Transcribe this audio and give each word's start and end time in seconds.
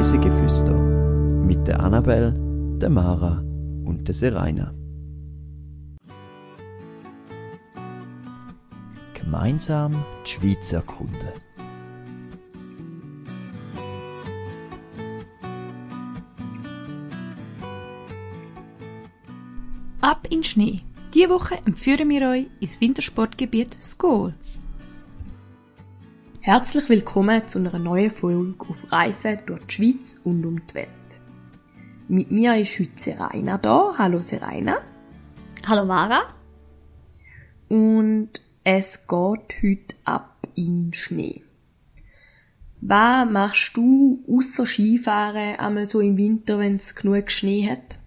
Reisegeflüster 0.00 0.72
mit 0.72 1.68
der 1.68 1.80
Annabel, 1.80 2.32
der 2.78 2.88
Mara 2.88 3.44
und 3.84 4.08
der 4.08 4.14
Seraina. 4.14 4.72
Gemeinsam 9.12 10.02
die 10.24 10.30
Schweiz 10.30 10.72
erkunden. 10.72 11.18
Ab 20.00 20.26
in 20.30 20.42
Schnee. 20.42 20.80
Diese 21.12 21.28
Woche 21.28 21.58
empfehlen 21.66 22.08
wir 22.08 22.26
euch 22.26 22.46
ins 22.58 22.80
Wintersportgebiet 22.80 23.76
Skol. 23.82 24.32
Herzlich 26.50 26.88
willkommen 26.88 27.46
zu 27.46 27.60
einer 27.60 27.78
neuen 27.78 28.10
Folge 28.10 28.56
auf 28.68 28.90
Reisen 28.90 29.38
durch 29.46 29.64
die 29.66 29.72
Schweiz 29.72 30.20
und 30.24 30.44
um 30.44 30.66
die 30.66 30.74
Welt. 30.74 31.20
Mit 32.08 32.32
mir 32.32 32.56
ist 32.56 32.76
heute 32.80 32.90
Seraina 32.96 33.56
da. 33.56 33.94
Hallo 33.96 34.20
Seraina. 34.20 34.78
Hallo 35.68 35.84
Mara. 35.84 36.22
Und 37.68 38.30
es 38.64 39.06
geht 39.06 39.62
heute 39.62 39.94
ab 40.02 40.38
in 40.56 40.92
Schnee. 40.92 41.44
Was 42.80 43.30
machst 43.30 43.76
du 43.76 44.24
außer 44.28 44.66
Skifahren 44.66 45.54
einmal 45.54 45.86
so 45.86 46.00
im 46.00 46.16
Winter, 46.16 46.58
wenn 46.58 46.74
es 46.74 46.96
genug 46.96 47.30
Schnee 47.30 47.70
hat? 47.70 48.00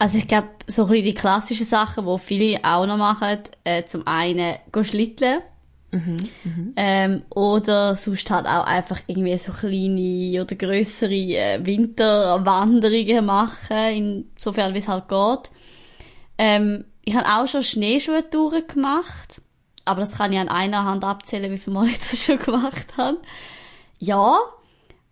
Also 0.00 0.18
ich 0.18 0.26
glaube, 0.26 0.48
so 0.66 0.86
ein 0.86 0.88
bisschen 0.88 1.04
die 1.04 1.14
klassischen 1.14 1.66
Sachen, 1.66 2.04
die 2.04 2.18
viele 2.18 2.64
auch 2.64 2.84
noch 2.84 2.98
machen, 2.98 3.38
äh, 3.62 3.84
zum 3.84 4.04
einen 4.08 4.56
gehen 4.72 4.84
schlitteln. 4.84 5.38
Ähm, 6.76 7.22
oder 7.30 7.96
sonst 7.96 8.30
halt 8.30 8.46
auch 8.46 8.66
einfach 8.66 9.00
irgendwie 9.06 9.38
so 9.38 9.52
kleine 9.52 10.42
oder 10.42 10.54
grössere 10.54 11.14
äh, 11.14 11.64
Winterwanderungen 11.64 13.24
machen, 13.24 14.26
insofern 14.36 14.74
wie 14.74 14.78
es 14.78 14.88
halt 14.88 15.08
geht. 15.08 15.50
Ähm, 16.36 16.84
ich 17.04 17.16
habe 17.16 17.26
auch 17.26 17.48
schon 17.48 17.62
Schneeschuhtouren 17.62 18.66
gemacht, 18.66 19.40
aber 19.86 20.00
das 20.00 20.18
kann 20.18 20.32
ich 20.32 20.38
an 20.38 20.50
einer 20.50 20.84
Hand 20.84 21.04
abzählen, 21.04 21.50
wie 21.50 21.58
viel 21.58 21.72
Mal 21.72 21.86
ich 21.88 21.98
das 21.98 22.22
schon 22.22 22.38
gemacht 22.38 22.96
habe. 22.98 23.18
Ja, 23.98 24.38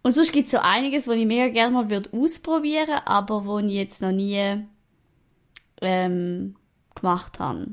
und 0.02 0.12
sonst 0.12 0.32
gibt 0.32 0.46
es 0.46 0.52
so 0.52 0.58
einiges, 0.58 1.08
was 1.08 1.16
ich 1.16 1.26
mega 1.26 1.48
gerne 1.48 1.72
mal 1.72 1.90
würde 1.90 2.10
ausprobieren, 2.12 3.00
aber 3.06 3.44
wo 3.46 3.58
ich 3.58 3.72
jetzt 3.72 4.02
noch 4.02 4.12
nie 4.12 4.64
ähm, 5.80 6.54
gemacht 6.94 7.40
habe. 7.40 7.68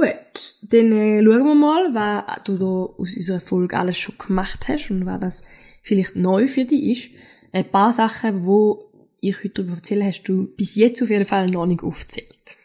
Gut, 0.00 0.56
dann 0.62 0.92
äh, 0.92 1.22
schauen 1.22 1.44
wir 1.44 1.54
mal, 1.54 1.94
was 1.94 2.44
du 2.44 2.56
da 2.56 2.64
aus 2.64 3.14
unserer 3.14 3.38
Folge 3.38 3.78
alles 3.78 3.98
schon 3.98 4.16
gemacht 4.16 4.66
hast 4.66 4.90
und 4.90 5.04
was 5.04 5.20
das 5.20 5.44
vielleicht 5.82 6.16
neu 6.16 6.48
für 6.48 6.64
dich 6.64 6.82
ist. 6.84 7.10
Ein 7.52 7.70
paar 7.70 7.92
Sachen, 7.92 8.46
wo 8.46 8.90
ich 9.20 9.36
heute 9.44 9.50
darüber 9.50 9.74
erzähle, 9.74 10.06
hast 10.06 10.22
du 10.22 10.46
bis 10.56 10.74
jetzt 10.76 11.02
auf 11.02 11.10
jeden 11.10 11.26
Fall 11.26 11.50
noch 11.50 11.66
nicht 11.66 11.82
aufgezählt. 11.82 12.56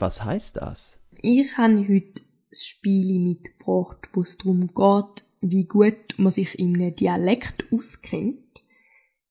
Was 0.00 0.24
heißt 0.24 0.56
das? 0.56 0.98
Ich 1.22 1.56
habe 1.56 1.86
heute 1.86 2.22
ein 2.22 2.56
Spiel 2.56 3.20
mitgebracht, 3.20 4.08
wo 4.14 4.22
es 4.22 4.36
darum 4.36 4.66
geht, 4.66 5.24
wie 5.42 5.66
gut 5.66 6.16
man 6.16 6.32
sich 6.32 6.58
in 6.58 6.74
einem 6.74 6.96
Dialekt 6.96 7.66
auskennt. 7.72 8.43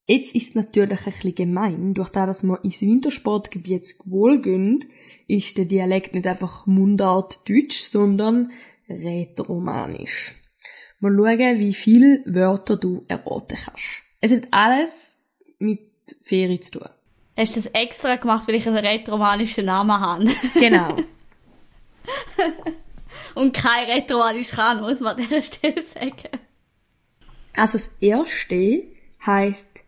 Jetzt 0.05 0.35
ist 0.35 0.49
es 0.49 0.55
natürlich 0.55 0.99
ein 0.99 1.05
bisschen 1.05 1.35
gemein. 1.35 1.93
Durch 1.93 2.09
das, 2.09 2.27
dass 2.27 2.43
wir 2.43 2.63
ins 2.63 2.81
Wintersportgebiet 2.81 3.95
wohl 4.05 4.41
gehen, 4.41 4.85
ist 5.27 5.57
der 5.57 5.65
Dialekt 5.65 6.13
nicht 6.13 6.27
einfach 6.27 6.65
Mundart 6.65 7.47
Deutsch, 7.47 7.81
sondern 7.83 8.51
Rätoromanisch. 8.89 10.35
Mal 10.99 11.15
schauen, 11.15 11.59
wie 11.59 11.73
viele 11.73 12.21
Wörter 12.25 12.75
du 12.75 13.05
erraten 13.07 13.57
kannst. 13.57 14.01
Es 14.19 14.33
hat 14.33 14.47
alles 14.52 15.25
mit 15.58 15.80
Ferien 16.21 16.61
zu 16.61 16.80
tun. 16.80 16.89
Hast 17.37 17.55
du 17.55 17.61
das 17.61 17.71
extra 17.71 18.15
gemacht, 18.15 18.47
weil 18.47 18.55
ich 18.55 18.67
einen 18.67 18.77
rätoromanischen 18.77 19.65
Namen 19.65 19.99
habe? 19.99 20.27
Genau. 20.53 20.97
Und 23.36 23.53
kein 23.53 23.89
rätoromanisch 23.89 24.49
kann, 24.49 24.81
muss 24.81 24.99
man 24.99 25.15
an 25.15 25.23
dieser 25.23 25.42
Stelle 25.42 25.83
sagen. 25.83 26.39
Also 27.53 27.77
das 27.77 27.97
erste 27.99 28.83
heißt 29.25 29.83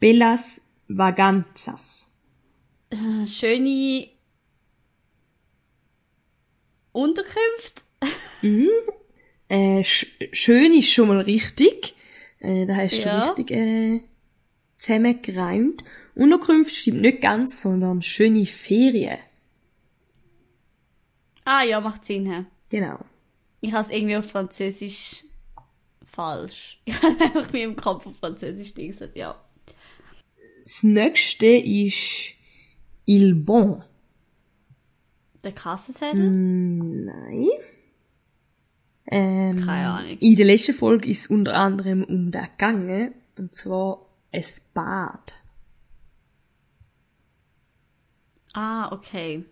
Bellas 0.00 0.60
Vaganzas. 0.88 2.10
Äh, 2.90 3.26
Schöne 3.26 4.08
Unterkünfte. 6.92 7.82
Äh, 9.48 9.84
sch 9.84 10.06
schön 10.32 10.74
ist 10.74 10.90
schon 10.90 11.08
mal 11.08 11.20
richtig. 11.20 11.94
Äh, 12.40 12.66
da 12.66 12.76
hast 12.76 12.96
du 12.98 13.02
Ja. 13.02 13.28
richtig 13.30 13.50
äh, 13.50 14.00
zusammengereimt. 14.78 15.82
Unterkunft 16.14 16.74
stimmt 16.74 17.02
nicht 17.02 17.20
ganz, 17.20 17.60
sondern 17.62 18.02
schöne 18.02 18.46
Ferien. 18.46 19.18
Ah 21.44 21.62
ja, 21.62 21.80
macht 21.80 22.04
Sinn. 22.04 22.30
hä? 22.30 22.44
Genau. 22.70 22.98
Ich 23.60 23.72
habe 23.72 23.82
es 23.84 23.90
irgendwie 23.90 24.16
auf 24.16 24.30
Französisch 24.30 25.24
falsch. 26.06 26.80
Ich 26.86 27.02
habe 27.02 27.20
einfach 27.20 27.52
mir 27.52 27.64
im 27.64 27.76
Kopf 27.76 28.06
auf 28.06 28.16
Französisch 28.16 28.74
gesagt, 28.74 29.16
ja. 29.16 29.40
Das 30.66 30.82
nächste 30.82 31.46
ist 31.46 32.34
Il 33.04 33.36
Bon. 33.36 33.84
Der 35.44 35.52
Kassenzettel? 35.52 36.28
Nein. 36.28 37.46
Ähm, 39.06 39.64
Keine 39.64 39.88
Ahnung. 39.88 40.18
in 40.18 40.34
der 40.34 40.46
letzten 40.46 40.74
Folge 40.74 41.08
ist 41.08 41.20
es 41.20 41.26
unter 41.28 41.54
anderem 41.54 42.02
um 42.02 42.32
das 42.32 42.50
gegangen. 42.50 43.14
Und 43.38 43.54
zwar 43.54 44.06
ein 44.32 44.44
Bad. 44.74 45.40
Ah, 48.52 48.90
okay. 48.90 49.44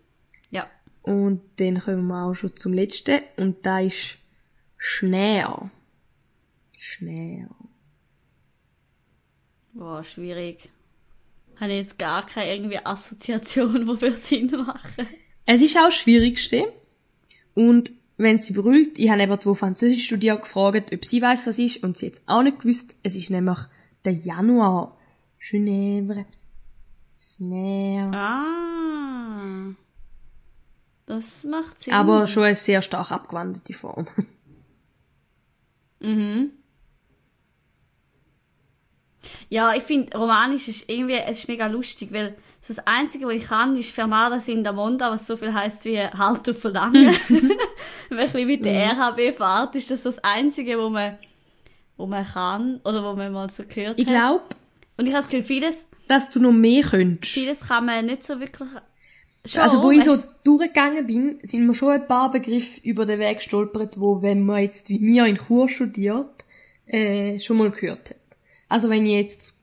Ja. 0.51 0.69
Und 1.03 1.43
dann 1.59 1.79
kommen 1.79 2.09
wir 2.09 2.25
auch 2.25 2.35
schon 2.35 2.57
zum 2.57 2.73
letzten. 2.73 3.21
Und 3.37 3.65
da 3.65 3.79
ist 3.79 4.19
Schnee. 4.77 5.45
Schnee. 6.73 7.47
Boah, 9.75 10.03
schwierig. 10.03 10.71
Habe 11.61 11.73
ich 11.73 11.79
jetzt 11.79 11.99
gar 11.99 12.27
keine 12.27 12.55
irgendwie 12.55 12.79
Assoziation, 12.85 13.87
die 13.87 13.97
für 13.97 14.13
Sinn 14.13 14.51
machen. 14.51 15.07
Es 15.47 15.63
ist 15.63 15.77
auch 15.77 15.87
das 15.87 15.95
Schwierigste. 15.95 16.73
Und 17.55 17.93
wenn 18.17 18.39
sie 18.39 18.53
beruhigt, 18.53 18.99
ich 18.99 19.11
habe 19.11 19.23
eben 19.23 19.39
die 19.39 19.55
Französisch 19.55 20.05
studiert 20.05 20.43
gefragt, 20.43 20.93
ob 20.93 21.05
sie 21.05 21.21
weiß, 21.21 21.47
was 21.47 21.59
ist, 21.59 21.83
und 21.83 21.97
sie 21.97 22.07
jetzt 22.07 22.23
auch 22.27 22.43
nicht 22.43 22.61
gewusst. 22.61 22.97
Es 23.03 23.17
ist 23.17 23.31
nämlich 23.31 23.59
der 24.05 24.13
Januar. 24.13 24.97
Genève. 25.41 26.25
Schnee. 27.19 28.01
Ah. 28.13 29.75
Das 31.07 31.45
macht 31.45 31.83
Sinn. 31.83 31.93
Aber 31.93 32.27
schon 32.27 32.45
eine 32.45 32.55
sehr 32.55 32.83
stark 32.83 33.11
abgewandelte 33.11 33.75
Form. 33.75 34.07
Mhm. 36.01 36.51
Ja, 39.49 39.75
ich 39.75 39.83
finde, 39.83 40.17
Romanisch 40.17 40.69
ist 40.69 40.89
irgendwie, 40.89 41.15
es 41.15 41.39
ist 41.39 41.49
mega 41.49 41.67
lustig, 41.67 42.13
weil 42.13 42.37
das 42.67 42.79
Einzige, 42.87 43.27
was 43.27 43.35
ich 43.35 43.45
kann, 43.45 43.77
ist 43.77 43.91
Fermada 43.91 44.39
in 44.47 44.65
der 44.65 44.73
Monda, 44.73 45.11
was 45.11 45.27
so 45.27 45.37
viel 45.37 45.53
heisst 45.53 45.85
wie 45.85 45.99
Halt 45.99 46.49
und 46.49 46.57
Verlangen. 46.57 47.15
Wenn 48.09 48.17
man 48.17 48.37
ein 48.37 48.47
mit 48.47 48.65
der 48.65 48.93
RHB 48.93 49.37
fährt, 49.37 49.75
ist 49.75 49.91
das 49.91 50.03
das 50.03 50.19
Einzige, 50.25 50.79
wo 50.79 50.89
man, 50.89 51.19
wo 51.97 52.07
man 52.07 52.25
kann, 52.25 52.81
oder 52.85 53.05
wo 53.05 53.15
man 53.17 53.33
mal 53.33 53.51
so 53.51 53.65
gehört 53.65 53.99
Ich 53.99 54.07
glaube, 54.07 54.43
Und 54.97 55.07
ich 55.07 55.13
habe 55.13 55.23
das 55.23 55.29
Gefühl, 55.29 55.43
vieles, 55.43 55.87
dass 56.09 56.31
du 56.31 56.41
noch 56.41 56.53
mehr 56.53 56.83
könntest. 56.83 57.35
vieles 57.35 57.61
kann 57.61 57.87
man 57.87 58.07
nicht 58.07 58.25
so 58.25 58.41
wirklich, 58.41 58.69
schon, 59.45 59.63
Also, 59.63 59.83
wo 59.83 59.91
ich 59.91 60.05
so 60.05 60.17
durchgegangen 60.45 61.07
bin, 61.07 61.39
sind 61.43 61.67
mir 61.67 61.75
schon 61.75 61.93
ein 61.93 62.07
paar 62.07 62.33
Begriffe 62.33 62.81
über 62.83 63.05
den 63.05 63.19
Weg 63.19 63.39
gestolpert, 63.39 64.01
wo, 64.01 64.23
wenn 64.23 64.45
man 64.45 64.63
jetzt 64.63 64.89
wie 64.89 64.99
mir 64.99 65.27
in 65.27 65.37
Chur 65.37 65.69
studiert, 65.69 66.45
äh, 66.87 67.39
schon 67.41 67.59
mal 67.59 67.71
gehört 67.71 68.11
hat. 68.11 68.17
Also, 68.75 68.91
wenn 68.91 69.07
ich 69.07 69.13
jetzt 69.13 69.55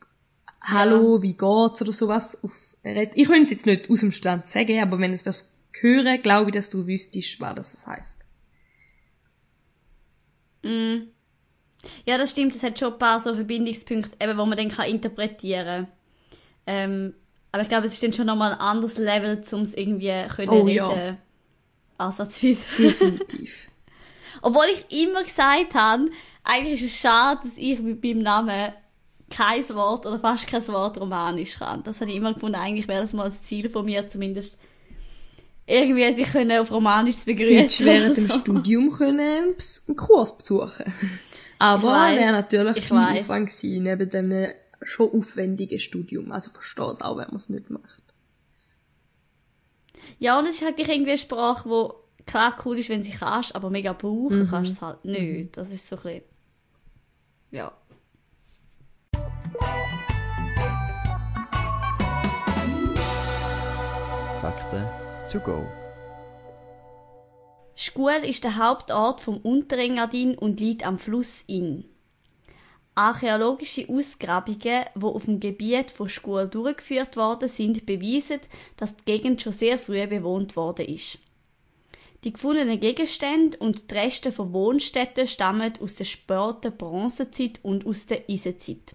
Hallo, 0.61 1.21
wie 1.21 1.33
geht's 1.33 1.81
oder 1.81 1.91
sowas 1.91 2.41
auf 2.45 2.77
red, 2.85 3.11
ich 3.15 3.27
könnte 3.27 3.41
es 3.41 3.49
jetzt 3.49 3.65
nicht 3.65 3.89
aus 3.89 3.99
dem 3.99 4.13
Stand 4.13 4.47
sagen, 4.47 4.81
aber 4.81 4.99
wenn 4.99 5.11
es 5.11 5.25
was 5.25 5.51
hören, 5.73 6.21
glaube 6.21 6.49
ich, 6.49 6.55
dass 6.55 6.69
du 6.69 6.87
wüsstest, 6.87 7.41
was 7.41 7.55
das 7.55 7.87
heißt. 7.87 8.23
Mm. 10.63 11.09
Ja, 12.05 12.17
das 12.17 12.31
stimmt. 12.31 12.55
Es 12.55 12.63
hat 12.63 12.79
schon 12.79 12.93
ein 12.93 12.99
paar 12.99 13.19
so 13.19 13.35
Verbindungspunkte, 13.35 14.15
eben, 14.17 14.37
wo 14.37 14.45
man 14.45 14.57
dann 14.57 14.69
kann 14.69 14.87
interpretieren 14.87 15.87
ähm, 16.65 17.13
Aber 17.51 17.63
ich 17.63 17.67
glaube, 17.67 17.87
es 17.87 17.91
ist 17.91 18.03
dann 18.03 18.13
schon 18.13 18.27
nochmal 18.27 18.53
ein 18.53 18.59
anderes 18.59 18.97
Level, 18.97 19.43
um 19.51 19.61
es 19.63 19.73
irgendwie 19.73 20.25
können 20.33 20.49
Oh, 20.51 20.61
reden. 20.61 20.75
ja. 20.75 21.17
Ansatzweise. 21.97 22.63
Definitiv. 22.77 23.67
Obwohl 24.41 24.67
ich 24.71 25.03
immer 25.03 25.25
gesagt 25.25 25.75
habe, 25.75 26.05
eigentlich 26.45 26.81
ist 26.81 26.93
es 26.93 26.97
schade, 27.01 27.41
dass 27.43 27.57
ich 27.57 27.77
mit 27.81 28.01
meinem 28.01 28.19
Namen 28.19 28.73
kein 29.31 29.67
Wort 29.69 30.05
oder 30.05 30.19
fast 30.19 30.47
kein 30.47 30.65
Wort 30.67 30.99
Romanisch 30.99 31.57
kann. 31.57 31.83
Das 31.83 32.01
habe 32.01 32.11
ich 32.11 32.17
immer 32.17 32.33
gefunden, 32.33 32.55
eigentlich 32.55 32.87
wäre 32.87 33.01
das 33.01 33.13
mal 33.13 33.25
das 33.25 33.41
Ziel 33.41 33.69
von 33.69 33.85
mir 33.85 34.07
zumindest. 34.09 34.57
Irgendwie 35.65 36.11
sich 36.13 36.31
können 36.31 36.59
auf 36.59 36.71
Romanisch 36.71 37.17
zu 37.17 37.25
begrüßen. 37.25 37.85
während 37.85 38.11
oder 38.11 38.15
dem 38.15 38.27
so. 38.27 38.39
Studium 38.39 38.91
können 38.91 39.55
einen 39.87 39.95
Kurs 39.97 40.35
besuchen. 40.37 40.93
Aber 41.59 42.09
wäre 42.15 42.31
natürlich 42.31 42.77
ich 42.77 42.87
viel 42.87 42.97
weiss. 42.97 43.21
Aufwand 43.21 43.49
gewesen, 43.49 43.83
neben 43.83 44.09
dem 44.09 44.53
schon 44.81 45.11
aufwendigen 45.11 45.79
Studium. 45.79 46.31
Also 46.31 46.49
verstehe 46.49 46.91
es 46.91 47.01
auch, 47.01 47.17
wenn 47.17 47.27
man 47.27 47.35
es 47.35 47.49
nicht 47.49 47.69
macht. 47.69 48.01
Ja, 50.19 50.37
und 50.39 50.45
es 50.45 50.55
ist 50.55 50.65
halt 50.65 50.79
irgendwie 50.79 51.11
eine 51.11 51.17
Sprache, 51.17 51.69
wo 51.69 51.95
klar 52.25 52.57
cool 52.65 52.79
ist, 52.79 52.89
wenn 52.89 53.03
sie 53.03 53.11
kannst, 53.11 53.55
aber 53.55 53.69
mega 53.69 53.93
brauchen 53.93 54.47
kannst 54.49 54.71
du 54.71 54.75
es 54.75 54.81
halt 54.81 55.05
nicht. 55.05 55.57
Das 55.57 55.71
ist 55.71 55.87
so 55.87 55.95
ein 55.97 56.01
bisschen, 56.01 56.21
ja. 57.51 57.71
To 65.31 65.39
go. 65.39 65.65
Schkuhl 67.75 68.21
ist 68.23 68.43
der 68.43 68.57
Hauptort 68.57 69.21
vom 69.21 69.37
Unterengadin 69.37 70.37
und 70.37 70.59
liegt 70.59 70.85
am 70.85 70.99
Fluss 70.99 71.43
Inn. 71.47 71.85
Archäologische 72.93 73.87
Ausgrabungen, 73.87 74.85
die 74.95 75.03
auf 75.03 75.25
dem 75.25 75.39
Gebiet 75.39 75.91
von 75.91 76.09
Schkuhl 76.09 76.47
durchgeführt 76.47 77.15
worden 77.15 77.47
sind, 77.47 77.85
beweisen, 77.85 78.41
dass 78.75 78.95
die 78.95 79.05
Gegend 79.05 79.41
schon 79.41 79.53
sehr 79.53 79.79
früh 79.79 80.05
bewohnt 80.05 80.55
worden 80.57 80.85
ist. 80.85 81.17
Die 82.25 82.33
gefundenen 82.33 82.79
Gegenstände 82.79 83.57
und 83.57 83.89
die 83.89 83.95
Reste 83.95 84.31
von 84.31 84.53
Wohnstätten 84.53 85.25
stammen 85.25 85.73
aus 85.81 85.95
der 85.95 86.05
späten 86.05 86.77
Bronzezeit 86.77 87.59
und 87.63 87.85
aus 87.87 88.05
der 88.05 88.29
Eisenzeit. 88.29 88.93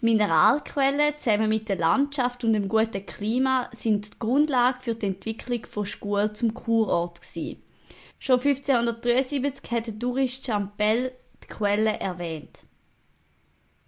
Die 0.00 0.04
Mineralquellen 0.04 1.14
zusammen 1.18 1.48
mit 1.48 1.68
der 1.70 1.76
Landschaft 1.76 2.44
und 2.44 2.52
dem 2.52 2.68
guten 2.68 3.06
Klima 3.06 3.70
sind 3.72 4.14
die 4.14 4.18
Grundlage 4.18 4.80
für 4.80 4.94
die 4.94 5.06
Entwicklung 5.06 5.64
von 5.66 5.86
Schkuhl 5.86 6.32
zum 6.34 6.52
Kurort 6.52 7.22
gewesen. 7.22 7.62
Schon 8.18 8.40
1573 8.40 9.70
hat 9.70 9.86
der 9.86 9.98
Tourist 9.98 10.44
Champel 10.44 11.12
die 11.42 11.46
Quelle 11.46 11.98
erwähnt. 11.98 12.58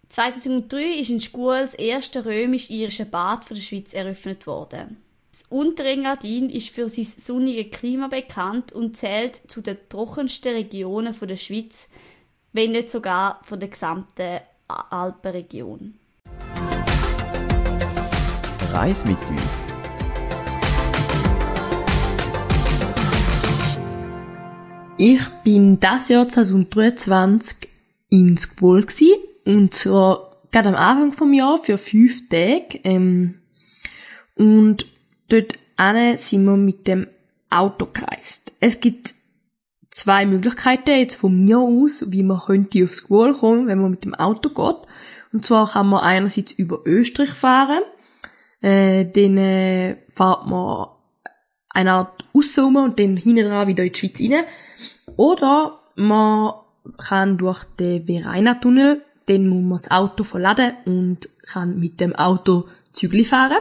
2003 0.09 1.01
ist 1.01 1.11
in 1.11 1.21
Schkuhl 1.21 1.61
das 1.61 1.75
erste 1.75 2.25
römisch-irische 2.25 3.05
Bad 3.05 3.45
von 3.45 3.57
der 3.57 3.63
Schweiz 3.63 3.93
eröffnet 3.93 4.47
worden. 4.47 5.03
Das 5.31 5.45
Unterengadin 5.51 6.49
ist 6.49 6.71
für 6.71 6.89
sein 6.89 7.05
sonniges 7.05 7.71
Klima 7.79 8.09
bekannt 8.09 8.73
und 8.73 8.97
zählt 8.97 9.43
zu 9.51 9.61
den 9.61 9.77
trockensten 9.91 10.55
Regionen 10.55 11.15
der 11.21 11.37
Schweiz, 11.37 11.89
wenn 12.53 12.73
nicht 12.73 12.89
sogar 12.89 13.41
von 13.45 13.61
der 13.61 13.69
gesamten 13.69 14.41
Alpenregion. 14.69 15.95
Reis 18.71 19.05
mit 19.07 19.17
uns. 19.31 19.67
Ich 24.99 25.27
bin 25.43 25.81
das 25.81 26.09
Jahr 26.09 26.29
2023 26.29 27.69
in 28.11 28.35
gsi 28.37 29.15
und 29.47 29.73
zwar 29.73 30.37
gerade 30.51 30.69
am 30.69 30.75
Anfang 30.75 31.13
vom 31.15 31.33
Jahr 31.33 31.57
für 31.57 31.79
fünf 31.79 32.29
Tage 32.29 32.81
ähm, 32.85 33.39
und 34.37 34.87
dort 35.29 35.55
sind 36.17 36.45
wir 36.45 36.57
mit 36.57 36.87
dem 36.89 37.07
Auto 37.49 37.87
gereist. 37.87 38.53
Es 38.61 38.81
gibt 38.81 39.15
zwei 39.91 40.27
Möglichkeiten 40.27 40.99
jetzt 40.99 41.17
von 41.17 41.45
mir 41.45 41.59
aus, 41.59 42.05
wie 42.09 42.23
man 42.23 42.41
könnte 42.41 42.85
aufs 42.85 42.97
Squall 42.97 43.35
kommen, 43.35 43.67
wenn 43.67 43.81
man 43.81 43.91
mit 43.91 44.05
dem 44.05 44.15
Auto 44.15 44.51
geht. 44.51 44.89
Und 45.33 45.45
zwar 45.45 45.71
kann 45.71 45.89
man 45.89 46.01
einerseits 46.01 46.53
über 46.53 46.81
Österreich 46.85 47.31
fahren, 47.31 47.83
äh, 48.61 49.05
dann 49.05 49.37
äh, 49.37 49.97
fährt 50.15 50.47
man 50.47 50.89
eine 51.71 51.93
Art 51.93 52.25
auszoomen 52.33 52.85
und 52.85 52.99
dann 52.99 53.17
hinten 53.17 53.49
dran 53.49 53.69
wieder 53.69 53.85
in 53.85 53.93
die 53.93 53.99
Schweiz 53.99 54.21
rein. 54.21 54.45
Oder 55.17 55.81
man 55.97 56.55
kann 56.97 57.39
durch 57.39 57.65
den 57.65 58.07
Vereina-Tunnel, 58.07 59.03
dann 59.27 59.49
muss 59.49 59.63
man 59.63 59.73
das 59.73 59.91
Auto 59.91 60.25
verladen 60.25 60.73
und 60.87 61.29
kann 61.43 61.79
mit 61.79 62.01
dem 62.01 62.15
Auto 62.15 62.69
Zügli 62.93 63.25
fahren. 63.25 63.59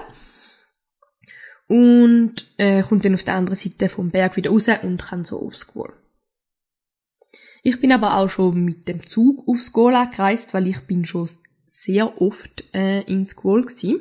Und 1.67 2.47
äh, 2.57 2.81
kommt 2.83 3.03
dann 3.03 3.13
auf 3.13 3.23
der 3.23 3.35
anderen 3.35 3.57
Seite 3.57 3.89
vom 3.89 4.09
Berg 4.09 4.37
wieder 4.37 4.51
raus 4.51 4.69
und 4.83 5.03
kann 5.03 5.25
so 5.25 5.41
aufs 5.41 5.67
Goal. 5.67 5.91
Ich 7.67 7.81
bin 7.81 7.91
aber 7.91 8.15
auch 8.15 8.29
schon 8.29 8.63
mit 8.63 8.87
dem 8.87 9.05
Zug 9.05 9.45
aufs 9.45 9.73
Goal 9.73 9.93
angereist, 9.93 10.53
weil 10.53 10.67
ich 10.67 10.87
bin 10.87 11.03
schon 11.03 11.27
sehr 11.65 12.21
oft 12.21 12.63
äh, 12.73 13.01
ins 13.01 13.35
Goal 13.35 13.65
gsi. 13.65 13.99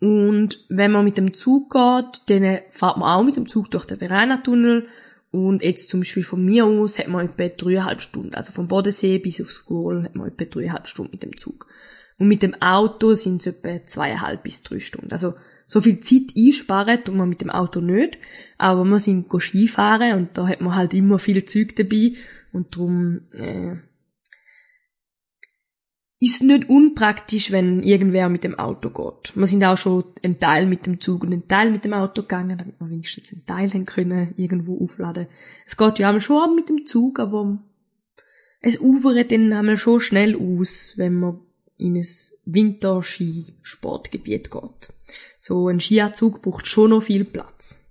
Und 0.00 0.66
wenn 0.68 0.90
man 0.90 1.04
mit 1.04 1.18
dem 1.18 1.34
Zug 1.34 1.70
geht, 1.70 2.22
dann 2.26 2.62
fährt 2.70 2.96
man 2.96 3.08
auch 3.08 3.22
mit 3.22 3.36
dem 3.36 3.46
Zug 3.46 3.70
durch 3.70 3.84
den 3.84 3.98
Verena-Tunnel. 3.98 4.88
Und 5.30 5.62
jetzt 5.62 5.88
zum 5.88 6.00
Beispiel 6.00 6.24
von 6.24 6.44
mir 6.44 6.66
aus 6.66 6.98
hat 6.98 7.06
man 7.06 7.26
etwa 7.26 7.46
dreieinhalb 7.46 8.00
Stunden. 8.00 8.34
Also 8.34 8.50
vom 8.50 8.66
Bodensee 8.66 9.20
bis 9.20 9.40
aufs 9.40 9.64
Goal 9.64 10.02
hat 10.02 10.16
man 10.16 10.26
etwa 10.26 10.46
dreieinhalb 10.46 10.88
Stunden 10.88 11.12
mit 11.12 11.22
dem 11.22 11.36
Zug. 11.36 11.68
Und 12.18 12.26
mit 12.26 12.42
dem 12.42 12.60
Auto 12.60 13.14
sind 13.14 13.46
es 13.46 13.54
etwa 13.54 13.86
zweieinhalb 13.86 14.42
bis 14.42 14.64
drei 14.64 14.80
Stunden. 14.80 15.12
Also 15.12 15.34
so 15.70 15.82
viel 15.82 16.00
Zeit 16.00 16.34
einsparen 16.34 17.04
tut 17.04 17.14
man 17.14 17.28
mit 17.28 17.42
dem 17.42 17.50
Auto 17.50 17.82
nicht. 17.82 18.16
Aber 18.56 18.86
wir 18.86 18.98
sind 18.98 19.30
Skifahren 19.30 20.16
und 20.16 20.38
da 20.38 20.48
hat 20.48 20.62
man 20.62 20.74
halt 20.74 20.94
immer 20.94 21.18
viel 21.18 21.44
Zeug 21.44 21.76
dabei. 21.76 22.14
Und 22.52 22.74
darum 22.74 23.20
äh, 23.32 23.76
ist 26.20 26.42
nicht 26.42 26.70
unpraktisch, 26.70 27.52
wenn 27.52 27.82
irgendwer 27.82 28.30
mit 28.30 28.44
dem 28.44 28.58
Auto 28.58 28.88
geht. 28.88 29.36
Wir 29.36 29.46
sind 29.46 29.62
auch 29.62 29.76
schon 29.76 30.04
einen 30.24 30.40
Teil 30.40 30.64
mit 30.64 30.86
dem 30.86 31.02
Zug 31.02 31.22
und 31.22 31.34
einen 31.34 31.48
Teil 31.48 31.70
mit 31.70 31.84
dem 31.84 31.92
Auto 31.92 32.22
gegangen, 32.22 32.56
damit 32.56 32.80
wir 32.80 32.88
wenigstens 32.88 33.34
einen 33.34 33.44
Teil 33.44 33.68
dann 33.68 33.84
können 33.84 34.32
irgendwo 34.38 34.82
aufladen. 34.82 35.26
Es 35.66 35.76
geht 35.76 35.98
ja 35.98 36.18
schon 36.18 36.56
mit 36.56 36.70
dem 36.70 36.86
Zug, 36.86 37.20
aber 37.20 37.58
es 38.62 38.80
ufert 38.80 39.30
dann 39.30 39.52
einmal 39.52 39.76
schon 39.76 40.00
schnell 40.00 40.34
aus, 40.34 40.94
wenn 40.96 41.20
man 41.20 41.40
in 41.76 41.94
ein 41.94 42.06
Winterskisportgebiet 42.46 44.50
geht. 44.50 44.94
So 45.48 45.68
ein 45.68 45.80
Skianzug 45.80 46.42
braucht 46.42 46.66
schon 46.66 46.90
noch 46.90 47.00
viel 47.00 47.24
Platz. 47.24 47.90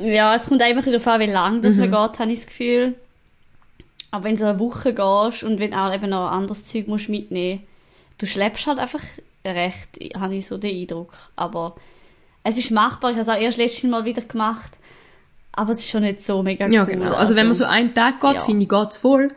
Ja, 0.00 0.34
es 0.34 0.48
kommt 0.48 0.62
einfach 0.62 0.86
darauf 0.86 1.06
an, 1.06 1.20
wie 1.20 1.26
lang 1.26 1.60
das 1.60 1.76
man 1.76 1.90
geht, 1.90 2.18
habe 2.18 2.32
ich 2.32 2.40
das 2.40 2.46
Gefühl. 2.46 2.94
Aber 4.10 4.24
wenn 4.24 4.36
du 4.36 4.40
so 4.40 4.46
eine 4.46 4.58
Woche 4.58 4.94
gehst 4.94 5.42
und 5.42 5.60
wenn 5.60 5.74
auch 5.74 5.92
eben 5.92 6.08
noch 6.08 6.30
anderes 6.30 6.64
Zeug 6.64 6.88
musst 6.88 7.10
mitnehmen, 7.10 7.64
du 8.16 8.24
schleppst 8.24 8.66
halt 8.66 8.78
einfach 8.78 9.02
recht, 9.46 9.90
habe 10.18 10.36
ich 10.36 10.46
so 10.46 10.56
den 10.56 10.80
Eindruck. 10.80 11.12
Aber 11.36 11.76
es 12.44 12.56
ist 12.56 12.70
machbar, 12.70 13.10
ich 13.10 13.18
habe 13.18 13.30
es 13.30 13.36
auch 13.36 13.40
erst 13.40 13.58
letztes 13.58 13.90
Mal 13.90 14.06
wieder 14.06 14.22
gemacht. 14.22 14.72
Aber 15.52 15.72
es 15.74 15.80
ist 15.80 15.90
schon 15.90 16.00
nicht 16.02 16.24
so 16.24 16.42
mega 16.42 16.66
Ja, 16.66 16.84
cool. 16.84 16.92
genau. 16.92 17.12
Also, 17.12 17.36
wenn 17.36 17.46
man 17.46 17.54
so 17.56 17.66
einen 17.66 17.92
Tag 17.92 18.22
geht, 18.22 18.34
ja. 18.36 18.40
finde 18.40 18.62
ich, 18.62 18.70
geht's 18.70 18.96
voll. 18.96 19.28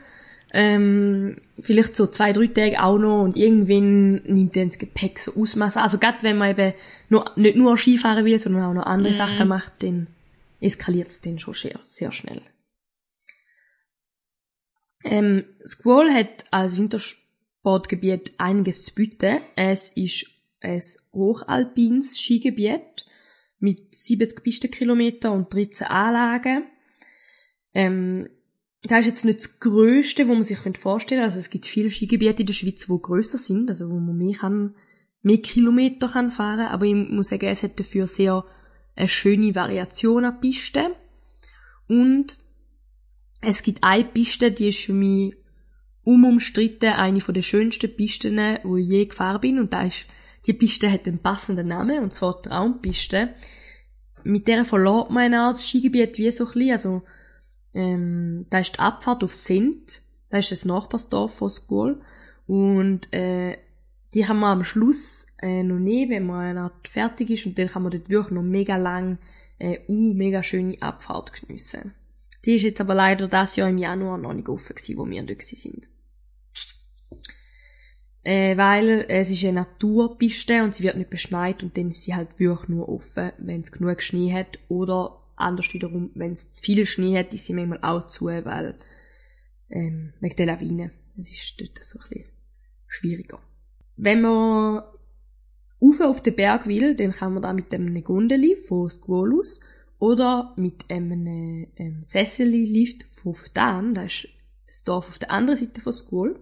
Ähm, 0.52 1.38
vielleicht 1.60 1.96
so 1.96 2.08
zwei, 2.08 2.34
drei 2.34 2.48
Tage 2.48 2.82
auch 2.82 2.98
noch 2.98 3.24
und 3.24 3.38
irgendwann 3.38 4.24
nimmt 4.24 4.56
dann 4.56 4.70
das 4.70 4.80
Gepäck 4.80 5.20
so 5.20 5.36
Ausmaß. 5.36 5.78
Also 5.78 6.00
gerade 6.00 6.24
wenn 6.24 6.38
man 6.38 6.52
eben 6.52 6.74
nur, 7.10 7.32
nicht 7.36 7.56
nur 7.56 7.78
Skifahren 7.78 8.26
will, 8.26 8.40
sondern 8.40 8.64
auch 8.64 8.74
noch 8.74 8.86
andere 8.86 9.14
Sachen 9.14 9.48
macht, 9.48 9.84
dann 9.84 10.08
eskaliert's 10.60 11.22
dann 11.22 11.38
schon 11.38 11.54
sehr, 11.54 11.80
sehr 11.84 12.12
schnell. 12.12 12.42
Ähm, 15.04 15.46
Squall 15.66 16.14
hat 16.14 16.46
als 16.52 16.78
Wintersportgebiet 16.78 18.34
einiges 18.38 18.86
zu 18.86 18.96
bieten. 18.96 19.40
Es 19.56 19.90
ist 19.90 20.26
ein 20.62 20.82
hochalpines 21.14 22.20
Skigebiet 22.20 23.06
mit 23.60 23.94
70 23.94 24.44
Pistenkilometer 24.44 25.32
und 25.32 25.54
13 25.54 25.88
Anlagen. 25.88 26.64
Ähm, 27.74 28.30
das 28.84 29.02
ist 29.02 29.08
jetzt 29.08 29.26
nicht 29.26 29.40
das 29.40 29.60
Größte, 29.60 30.28
wo 30.28 30.34
man 30.34 30.44
sich 30.44 30.60
vorstellen 30.78 31.22
könnte. 31.22 31.24
Also 31.24 31.40
es 31.40 31.50
gibt 31.50 31.66
viele 31.66 31.90
Skigebiete 31.90 32.44
in 32.44 32.48
der 32.48 32.54
Schweiz, 32.54 32.88
die 32.88 33.02
grösser 33.02 33.38
sind, 33.38 33.70
also 33.70 33.90
wo 33.90 34.00
man 34.00 34.18
mehr, 34.18 34.38
kann, 34.38 34.76
mehr 35.22 35.42
Kilometer 35.42 36.08
kann 36.10 36.32
fahren 36.32 36.68
Aber 36.68 36.86
ich 36.86 36.96
muss 36.96 37.28
sagen, 37.28 37.48
es 37.48 37.64
hat 37.64 37.80
dafür 37.80 38.08
sehr 38.08 38.46
eine 38.96 39.10
schöne 39.10 39.54
Variation 39.54 40.26
an 40.26 40.40
Pisten. 40.40 40.94
Und 41.88 42.38
es 43.42 43.64
gibt 43.64 43.84
eine 43.84 44.06
Piste, 44.06 44.52
die 44.52 44.70
ist 44.70 44.80
für 44.80 44.94
mich 44.94 45.36
unumstritten 46.04 46.94
eine 46.94 47.20
der 47.20 47.42
schönsten 47.42 47.96
Pisten, 47.96 48.38
wo 48.64 48.78
ich 48.78 48.88
je 48.88 49.06
gefahren 49.06 49.42
bin. 49.42 49.60
Und 49.60 49.74
da 49.74 49.84
ist, 49.84 50.06
die 50.46 50.54
Piste 50.54 50.92
hat 50.92 51.08
einen 51.08 51.20
passenden 51.20 51.68
Namen, 51.68 52.04
und 52.04 52.14
zwar 52.14 52.42
Traumpiste. 52.42 53.34
Mit 54.24 54.48
der 54.48 54.66
verlässt 54.66 55.10
man 55.10 55.32
das 55.32 55.68
Skigebiet 55.68 56.18
wie 56.18 56.32
so 56.32 56.46
ein 56.46 56.54
bisschen, 56.54 56.72
also, 56.72 57.04
ähm, 57.74 58.46
da 58.50 58.60
ist 58.60 58.76
die 58.76 58.80
Abfahrt 58.80 59.24
auf 59.24 59.34
Sent, 59.34 60.02
da 60.30 60.38
ist 60.38 60.52
das 60.52 60.66
Nachbarsdorf 60.66 61.34
von 61.34 61.50
Skol. 61.50 62.02
Und, 62.48 63.12
äh, 63.14 63.58
die 64.14 64.28
haben 64.28 64.40
wir 64.40 64.48
am 64.48 64.64
Schluss, 64.64 65.28
äh, 65.42 65.64
noch 65.64 65.78
nie, 65.78 66.10
wenn 66.10 66.26
man 66.26 66.58
Art 66.58 66.88
fertig 66.88 67.30
ist, 67.30 67.46
und 67.46 67.58
dann 67.60 67.68
kann 67.68 67.84
man 67.84 67.92
dort 67.92 68.10
wirklich 68.10 68.36
noch 68.36 68.44
mega 68.44 68.78
lang, 68.78 69.20
äh, 69.60 69.80
uh, 69.88 70.14
mega 70.14 70.42
schöne 70.42 70.82
Abfahrt 70.82 71.34
geniessen. 71.34 71.94
Die 72.46 72.56
ist 72.56 72.64
jetzt 72.64 72.82
aber 72.82 72.96
leider 72.96 73.28
das 73.28 73.56
Jahr 73.56 73.70
im 73.70 73.78
Januar 73.78 74.18
noch 74.18 74.34
nicht 74.34 74.50
offen 74.50 74.76
gewesen, 74.76 74.98
wo 74.98 75.08
wir 75.08 75.24
dort 75.24 75.42
sind. 75.44 75.90
Äh, 78.24 78.58
weil 78.58 79.06
es 79.08 79.30
ist 79.30 79.44
eine 79.44 79.54
Naturpiste 79.54 80.64
und 80.64 80.74
sie 80.74 80.84
wird 80.84 80.98
nicht 80.98 81.10
beschneit 81.10 81.64
und 81.64 81.78
dann 81.78 81.90
ist 81.90 82.04
sie 82.04 82.16
halt 82.16 82.40
wirklich 82.40 82.70
nur 82.70 82.90
offen, 82.90 83.32
wenn 83.38 83.62
es 83.62 83.72
genug 83.72 84.02
Schnee 84.02 84.34
hat 84.34 84.60
oder 84.68 85.19
anders 85.40 85.74
wiederum, 85.74 86.12
wenn 86.16 86.34
es 86.34 86.54
zu 86.54 86.62
viel 86.64 86.86
Schnee 86.86 87.18
hat, 87.18 87.34
ist 87.34 87.46
sie 87.46 87.54
manchmal 87.54 87.80
auch 87.82 88.08
zu, 88.08 88.26
weil 88.26 88.78
ähm, 89.70 90.14
wegen 90.20 90.36
der 90.36 90.46
Lawine. 90.46 90.92
Es 91.18 91.32
ist 91.32 91.60
dort 91.60 91.84
so 91.84 92.00
ein 92.00 92.10
bisschen 92.10 92.26
schwieriger. 92.88 93.40
Wenn 93.98 94.22
man 94.22 94.84
rauf 95.82 96.02
auf 96.02 96.24
den 96.24 96.36
Berg 96.36 96.68
will, 96.68 96.96
dann 96.96 97.12
kann 97.12 97.34
man 97.34 97.44
da 97.44 97.54
mit 97.54 97.74
einem 97.74 98.04
Gondeli 98.04 98.56
von 98.56 98.90
Squall 98.90 99.34
aus 99.40 99.60
oder 99.98 100.54
mit 100.56 100.90
einem 100.90 101.28
ähm, 101.76 102.04
Sesseli-Lift 102.04 103.04
von 103.04 103.36
Ftan, 103.36 103.94
das 103.94 104.06
ist 104.06 104.30
das 104.66 104.84
Dorf 104.84 105.10
auf 105.10 105.20
der 105.20 105.32
anderen 105.32 105.60
Seite 105.60 105.82
von 105.82 105.94
Squall. 105.94 106.40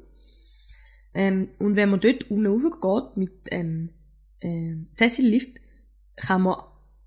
Ähm, 1.14 1.50
und 1.58 1.76
wenn 1.76 1.90
man 1.90 2.00
dort 2.00 2.30
unten 2.30 2.46
raufgeht 2.46 3.18
mit 3.18 3.32
ähm, 3.50 3.90
ähm, 4.42 4.88
Sessel-Lift, 4.92 5.62
kann 6.16 6.44
man 6.44 6.62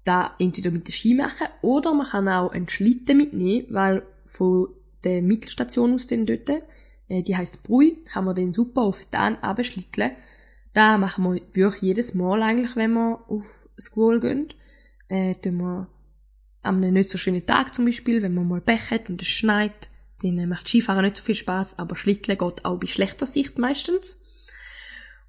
da 0.05 0.35
entweder 0.39 0.71
mit 0.71 0.89
der 0.89 0.93
Ski 0.93 1.15
machen 1.15 1.47
oder 1.63 1.95
man 1.95 2.07
kann 2.07 2.29
auch 2.29 2.53
einen 2.53 2.69
Schlitten 2.69 3.17
mitnehmen, 3.17 3.67
weil 3.71 4.03
von 4.25 4.69
der 5.05 5.23
Mittelstation 5.23 5.95
aus 5.95 6.07
den 6.07 6.27
dort, 6.27 6.49
äh, 7.09 7.23
die 7.23 7.37
heißt 7.37 7.63
Brui, 7.63 7.99
kann 8.05 8.25
man 8.25 8.35
den 8.35 8.53
super 8.53 8.83
auf 8.83 9.07
den 9.07 9.37
abschlitteln. 9.43 10.13
Da 10.73 10.99
machen 10.99 11.25
wir 11.25 11.41
wirklich 11.53 11.83
jedes 11.83 12.15
Mal 12.15 12.43
eigentlich, 12.43 12.77
wenn 12.77 12.93
wir 12.93 13.25
auf 13.29 13.69
Squall 13.79 14.21
gehen. 14.21 14.53
Äh, 15.09 15.35
tun 15.35 15.59
wir 15.59 15.89
an 16.63 16.77
einem 16.77 16.95
nicht 16.95 17.11
so 17.11 17.19
schönen 17.19 17.45
Tag 17.45 17.75
zum 17.75 17.87
Beispiel, 17.87 18.23
wenn 18.23 18.35
man 18.35 18.47
mal 18.47 18.61
Pech 18.61 18.91
hat 18.91 19.09
und 19.09 19.21
es 19.23 19.29
schneit, 19.29 19.91
dann 20.23 20.49
macht 20.49 20.69
Skifahren 20.69 21.05
nicht 21.05 21.17
so 21.17 21.23
viel 21.23 21.35
Spaß, 21.35 21.79
aber 21.79 21.97
Schlitteln 21.97 22.39
geht 22.39 22.65
auch 22.65 22.79
bei 22.79 22.87
schlechter 22.87 23.27
Sicht 23.27 23.59
meistens. 23.59 24.23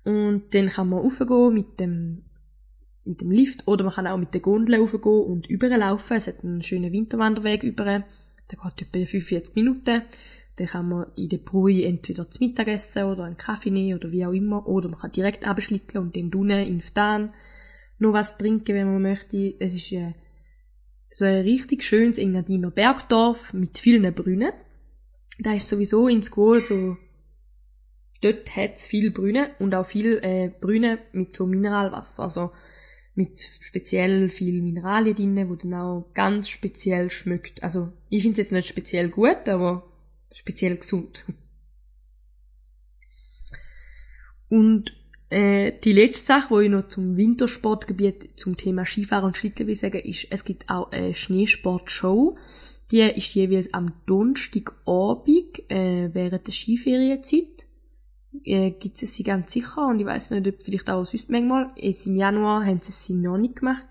Und 0.04 0.54
dann 0.54 0.70
kann 0.70 0.90
man 0.90 1.00
raufgehen 1.00 1.54
mit 1.54 1.80
dem, 1.80 2.24
mit 3.04 3.22
dem 3.22 3.32
Lift 3.32 3.68
oder 3.68 3.84
man 3.84 3.94
kann 3.94 4.08
auch 4.08 4.18
mit 4.18 4.34
der 4.34 4.42
Gondel 4.42 4.76
raufgehen 4.76 5.26
und 5.26 5.48
überlaufen. 5.48 6.18
Es 6.18 6.28
hat 6.28 6.44
einen 6.44 6.62
schönen 6.62 6.92
Winterwanderweg 6.92 7.64
über. 7.64 7.86
Der 7.86 8.04
geht 8.50 8.82
etwa 8.82 9.06
45 9.06 9.56
Minuten. 9.56 10.04
Dann 10.58 10.68
kann 10.68 10.90
man 10.90 11.08
in 11.16 11.30
der 11.30 11.38
Brui 11.38 11.84
entweder 11.84 12.30
zum 12.30 12.48
Mittagessen 12.48 13.06
oder 13.06 13.24
einen 13.24 13.38
Kaffee 13.38 13.72
nehmen 13.72 13.98
oder 13.98 14.12
wie 14.12 14.26
auch 14.26 14.34
immer. 14.34 14.68
Oder 14.68 14.90
man 14.90 15.00
kann 15.00 15.12
direkt 15.12 15.48
abschlitteln 15.48 16.04
und 16.04 16.16
dann 16.16 16.34
unten 16.34 16.52
in 16.52 16.82
Ftan 16.82 17.34
noch 17.98 18.14
was 18.14 18.38
trinken, 18.38 18.76
wenn 18.76 18.92
man 18.92 19.02
möchte. 19.02 19.56
Es 19.60 19.76
ist 19.76 19.92
äh, 19.94 20.14
so 21.12 21.26
ein 21.26 21.42
richtig 21.42 21.84
schönes 21.84 22.18
Engadiner 22.18 22.72
Bergdorf 22.72 23.54
mit 23.54 23.80
vielen 23.80 24.14
Brünnen. 24.14 24.52
Da 25.40 25.54
ist 25.54 25.70
sowieso 25.70 26.08
in 26.08 26.22
Squall 26.22 26.62
so 26.62 26.98
dort 28.22 28.56
hat's 28.56 28.86
viel 28.86 29.12
Brüne 29.12 29.52
und 29.60 29.74
auch 29.76 29.86
viel 29.86 30.20
äh, 30.22 30.50
Brüne 30.50 31.00
mit 31.12 31.34
so 31.34 31.48
Mineralwasser, 31.48 32.24
also 32.24 32.52
mit 33.16 33.42
speziell 33.60 34.30
viel 34.30 34.62
Mineralien 34.62 35.16
drin, 35.16 35.50
wo 35.50 35.56
dann 35.56 35.74
auch 35.74 36.12
ganz 36.14 36.48
speziell 36.48 37.10
schmeckt. 37.10 37.62
Also 37.64 37.92
ich 38.10 38.24
finde 38.24 38.34
es 38.34 38.46
jetzt 38.50 38.52
nicht 38.52 38.68
speziell 38.68 39.10
gut, 39.10 39.50
aber 39.50 39.92
speziell 40.32 40.78
gesund. 40.78 41.26
Und 44.50 44.94
äh, 45.30 45.72
die 45.84 45.94
letzte 45.94 46.26
Sache, 46.26 46.50
wo 46.50 46.60
ich 46.60 46.70
noch 46.70 46.88
zum 46.88 47.16
Wintersportgebiet 47.16 48.32
zum 48.36 48.58
Thema 48.58 48.86
Skifahren 48.86 49.26
und 49.26 49.38
Schlitteln 49.38 49.68
will 49.68 49.76
sagen, 49.76 50.00
ist, 50.00 50.28
es 50.30 50.44
gibt 50.44 50.70
auch 50.70 50.92
eine 50.92 51.14
Schneesportshow. 51.14 52.38
Die 52.92 53.00
ist 53.00 53.34
jeweils 53.34 53.74
am 53.74 53.94
Donnerstagabend 54.06 55.72
äh, 55.72 56.10
während 56.14 56.48
der 56.48 56.54
Skiferienzeit 56.54 57.66
äh, 58.44 58.72
gibt 58.72 59.02
es 59.02 59.14
sie 59.14 59.24
ganz 59.24 59.52
sicher 59.52 59.88
und 59.88 60.00
ich 60.00 60.06
weiß 60.06 60.32
nicht, 60.32 60.48
ob 60.48 60.62
vielleicht 60.62 60.90
auch 60.90 61.06
sonst 61.06 61.30
manchmal. 61.30 61.72
Jetzt 61.76 62.08
im 62.08 62.16
Januar 62.16 62.66
haben 62.66 62.82
sie 62.82 62.92
sie 62.92 63.14
noch 63.14 63.38
nicht 63.38 63.58
gemacht. 63.58 63.88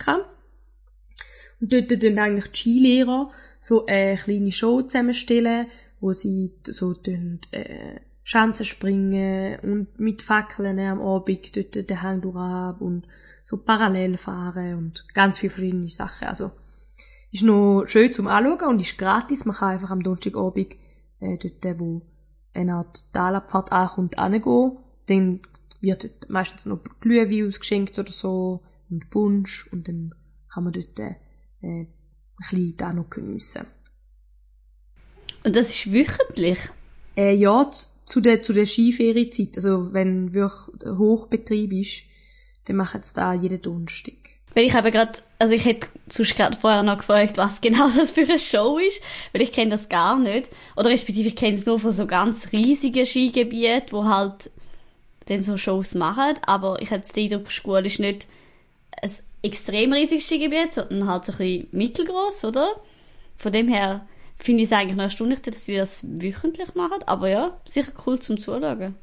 Und 1.61 1.73
dort 1.73 2.03
dann 2.03 2.19
eigentlich 2.19 2.51
die 2.53 2.59
Skilehrer 2.59 3.31
so 3.59 3.87
eine 3.87 4.17
kleine 4.17 4.53
Show 4.53 4.83
zusammenstellen, 4.83 5.67
wo 6.01 6.13
sie 6.13 6.53
so 6.65 6.95
tun, 6.95 7.41
äh, 7.51 8.01
Schanzen 8.23 8.65
springen 8.65 9.59
und 9.61 9.99
mit 9.99 10.23
Fackeln 10.23 10.79
am 10.79 11.01
Abend 11.01 11.57
dort 11.57 11.75
den 11.75 12.03
Hang 12.03 12.21
durchab 12.21 12.81
und 12.81 13.05
so 13.45 13.57
parallel 13.57 14.17
fahren 14.17 14.77
und 14.77 15.05
ganz 15.15 15.39
viele 15.39 15.51
verschiedene 15.51 15.89
Sachen. 15.89 16.29
Also, 16.29 16.53
ist 17.33 17.43
noch 17.43 17.85
schön 17.87 18.13
zum 18.13 18.29
Anschauen 18.29 18.69
und 18.69 18.81
ist 18.81 18.99
gratis. 18.99 19.45
Man 19.45 19.57
kann 19.57 19.71
einfach 19.71 19.91
am 19.91 20.03
Donnerstagabend 20.03 20.77
äh, 21.21 21.37
dort, 21.37 21.81
wo 21.81 22.03
eine 22.55 22.75
Art 22.75 23.13
Talabfahrt 23.13 23.73
ankommt, 23.73 24.19
angehen. 24.19 24.79
Dann 25.07 25.41
wird 25.81 26.05
dort 26.05 26.31
meistens 26.31 26.67
noch 26.67 26.83
Glühwein 27.01 27.49
ausgeschenkt 27.49 27.99
oder 27.99 28.13
so 28.13 28.63
und 28.91 29.11
Punsch 29.11 29.69
und 29.73 29.89
dann 29.89 30.15
kann 30.53 30.65
man 30.65 30.73
dort 30.73 30.99
äh, 30.99 31.15
ein 31.63 31.89
bisschen 32.39 32.77
da 32.77 32.93
noch 32.93 33.11
geniessen. 33.11 33.67
Und 35.45 35.57
das 35.57 35.71
ist 35.71 35.93
wöchentlich? 35.93 36.59
Äh, 37.17 37.35
ja, 37.35 37.71
zu 38.05 38.21
der, 38.21 38.43
zu 38.43 38.53
der 38.53 38.67
Skiferienzeit. 38.67 39.57
Also 39.57 39.93
wenn 39.93 40.35
wirklich 40.35 40.85
Hochbetrieb 40.85 41.73
ist, 41.73 42.03
dann 42.65 42.77
machen 42.77 43.03
sie 43.03 43.15
da 43.15 43.33
jeden 43.33 43.63
Donnerstag. 43.63 44.40
Weil 44.55 44.65
ich 44.65 44.75
habe 44.75 44.91
gerade, 44.91 45.13
also 45.39 45.55
ich 45.55 45.65
hätte 45.65 45.87
sonst 46.09 46.37
gerade 46.37 46.57
vorher 46.57 46.83
noch 46.83 46.99
gefragt, 46.99 47.37
was 47.37 47.61
genau 47.61 47.89
das 47.97 48.11
für 48.11 48.23
eine 48.23 48.39
Show 48.39 48.79
ist, 48.79 49.03
weil 49.33 49.43
ich 49.43 49.53
kenne 49.53 49.71
das 49.71 49.89
gar 49.89 50.19
nicht. 50.19 50.51
Oder 50.77 50.91
respektive 50.91 51.29
ich 51.29 51.37
kenne 51.37 51.57
es 51.57 51.67
nur 51.67 51.79
von 51.79 51.93
so 51.93 52.07
ganz 52.07 52.53
riesigen 52.53 53.07
Skigebieten, 53.07 53.93
wo 53.93 54.05
halt 54.05 54.51
dann 55.27 55.43
so 55.43 55.57
Shows 55.57 55.95
machen. 55.95 56.35
Aber 56.47 56.81
ich 56.83 56.91
hatte 56.91 57.13
den 57.13 57.33
Eindruck, 57.33 57.53
Schule 57.53 57.87
ist 57.87 58.01
nicht 58.01 58.27
ein 59.03 59.11
extrem 59.43 59.93
riesiges 59.93 60.27
Skigebiet, 60.27 60.75
sondern 60.75 61.09
halt 61.09 61.25
so 61.25 61.33
ein 61.33 61.39
bisschen 61.39 61.69
mittelgroß, 61.73 62.45
oder? 62.45 62.73
Von 63.37 63.53
dem 63.53 63.69
her 63.69 64.07
finde 64.37 64.63
ich 64.63 64.69
es 64.69 64.73
eigentlich 64.73 64.97
noch 64.97 65.05
erstaunlich, 65.05 65.43
dass 65.43 65.65
sie 65.65 65.77
das 65.77 66.05
wöchentlich 66.07 66.75
machen. 66.75 67.03
Aber 67.07 67.29
ja, 67.29 67.57
sicher 67.65 67.93
cool 68.07 68.19
zum 68.19 68.39
Zuschauen. 68.39 68.97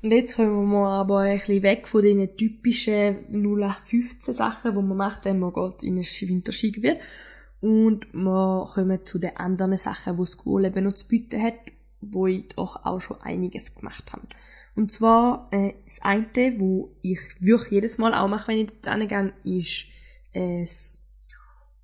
Und 0.00 0.12
jetzt 0.12 0.36
kommen 0.36 0.70
wir 0.70 0.86
aber 0.86 1.20
ein 1.20 1.38
bisschen 1.38 1.62
weg 1.62 1.88
von 1.88 2.02
diesen 2.02 2.36
typischen 2.36 3.26
0815 3.32 4.32
Sachen, 4.32 4.72
die 4.72 4.82
man 4.82 4.96
macht, 4.96 5.24
wenn 5.24 5.40
man 5.40 5.52
geht 5.52 5.82
in 5.82 5.98
ein 5.98 6.04
Winterskigebiet. 6.04 7.00
Und 7.60 8.06
wir 8.12 8.70
kommen 8.72 9.04
zu 9.04 9.18
den 9.18 9.36
anderen 9.36 9.76
Sachen, 9.76 10.16
die 10.16 10.26
School 10.26 10.66
eben 10.66 10.84
noch 10.84 10.94
zu 10.94 11.08
bieten 11.08 11.42
hat, 11.42 11.54
wo 12.00 12.28
ich 12.28 12.48
doch 12.50 12.84
auch 12.84 13.00
schon 13.00 13.20
einiges 13.20 13.74
gemacht 13.74 14.12
habe. 14.12 14.28
Und 14.76 14.92
zwar, 14.92 15.48
äh, 15.50 15.72
das 15.84 16.00
eine, 16.02 16.60
wo 16.60 16.94
ich 17.02 17.18
wirklich 17.40 17.72
jedes 17.72 17.98
Mal 17.98 18.14
auch 18.14 18.28
mache, 18.28 18.52
wenn 18.52 18.58
ich 18.58 18.72
dort 18.80 18.96
hingehe, 18.96 19.32
ist 19.42 19.86
äh, 20.32 20.62
das 20.62 21.10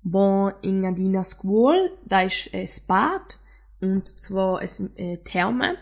Bon 0.01 0.53
Engadina 0.61 1.25
School. 1.25 1.91
Da 2.05 2.21
ist 2.21 2.53
äh, 2.53 2.61
das 2.61 2.79
Bad. 2.79 3.39
Und 3.81 4.07
zwar 4.07 4.59
ein 4.59 4.95
äh, 4.95 5.17
Therme 5.17 5.75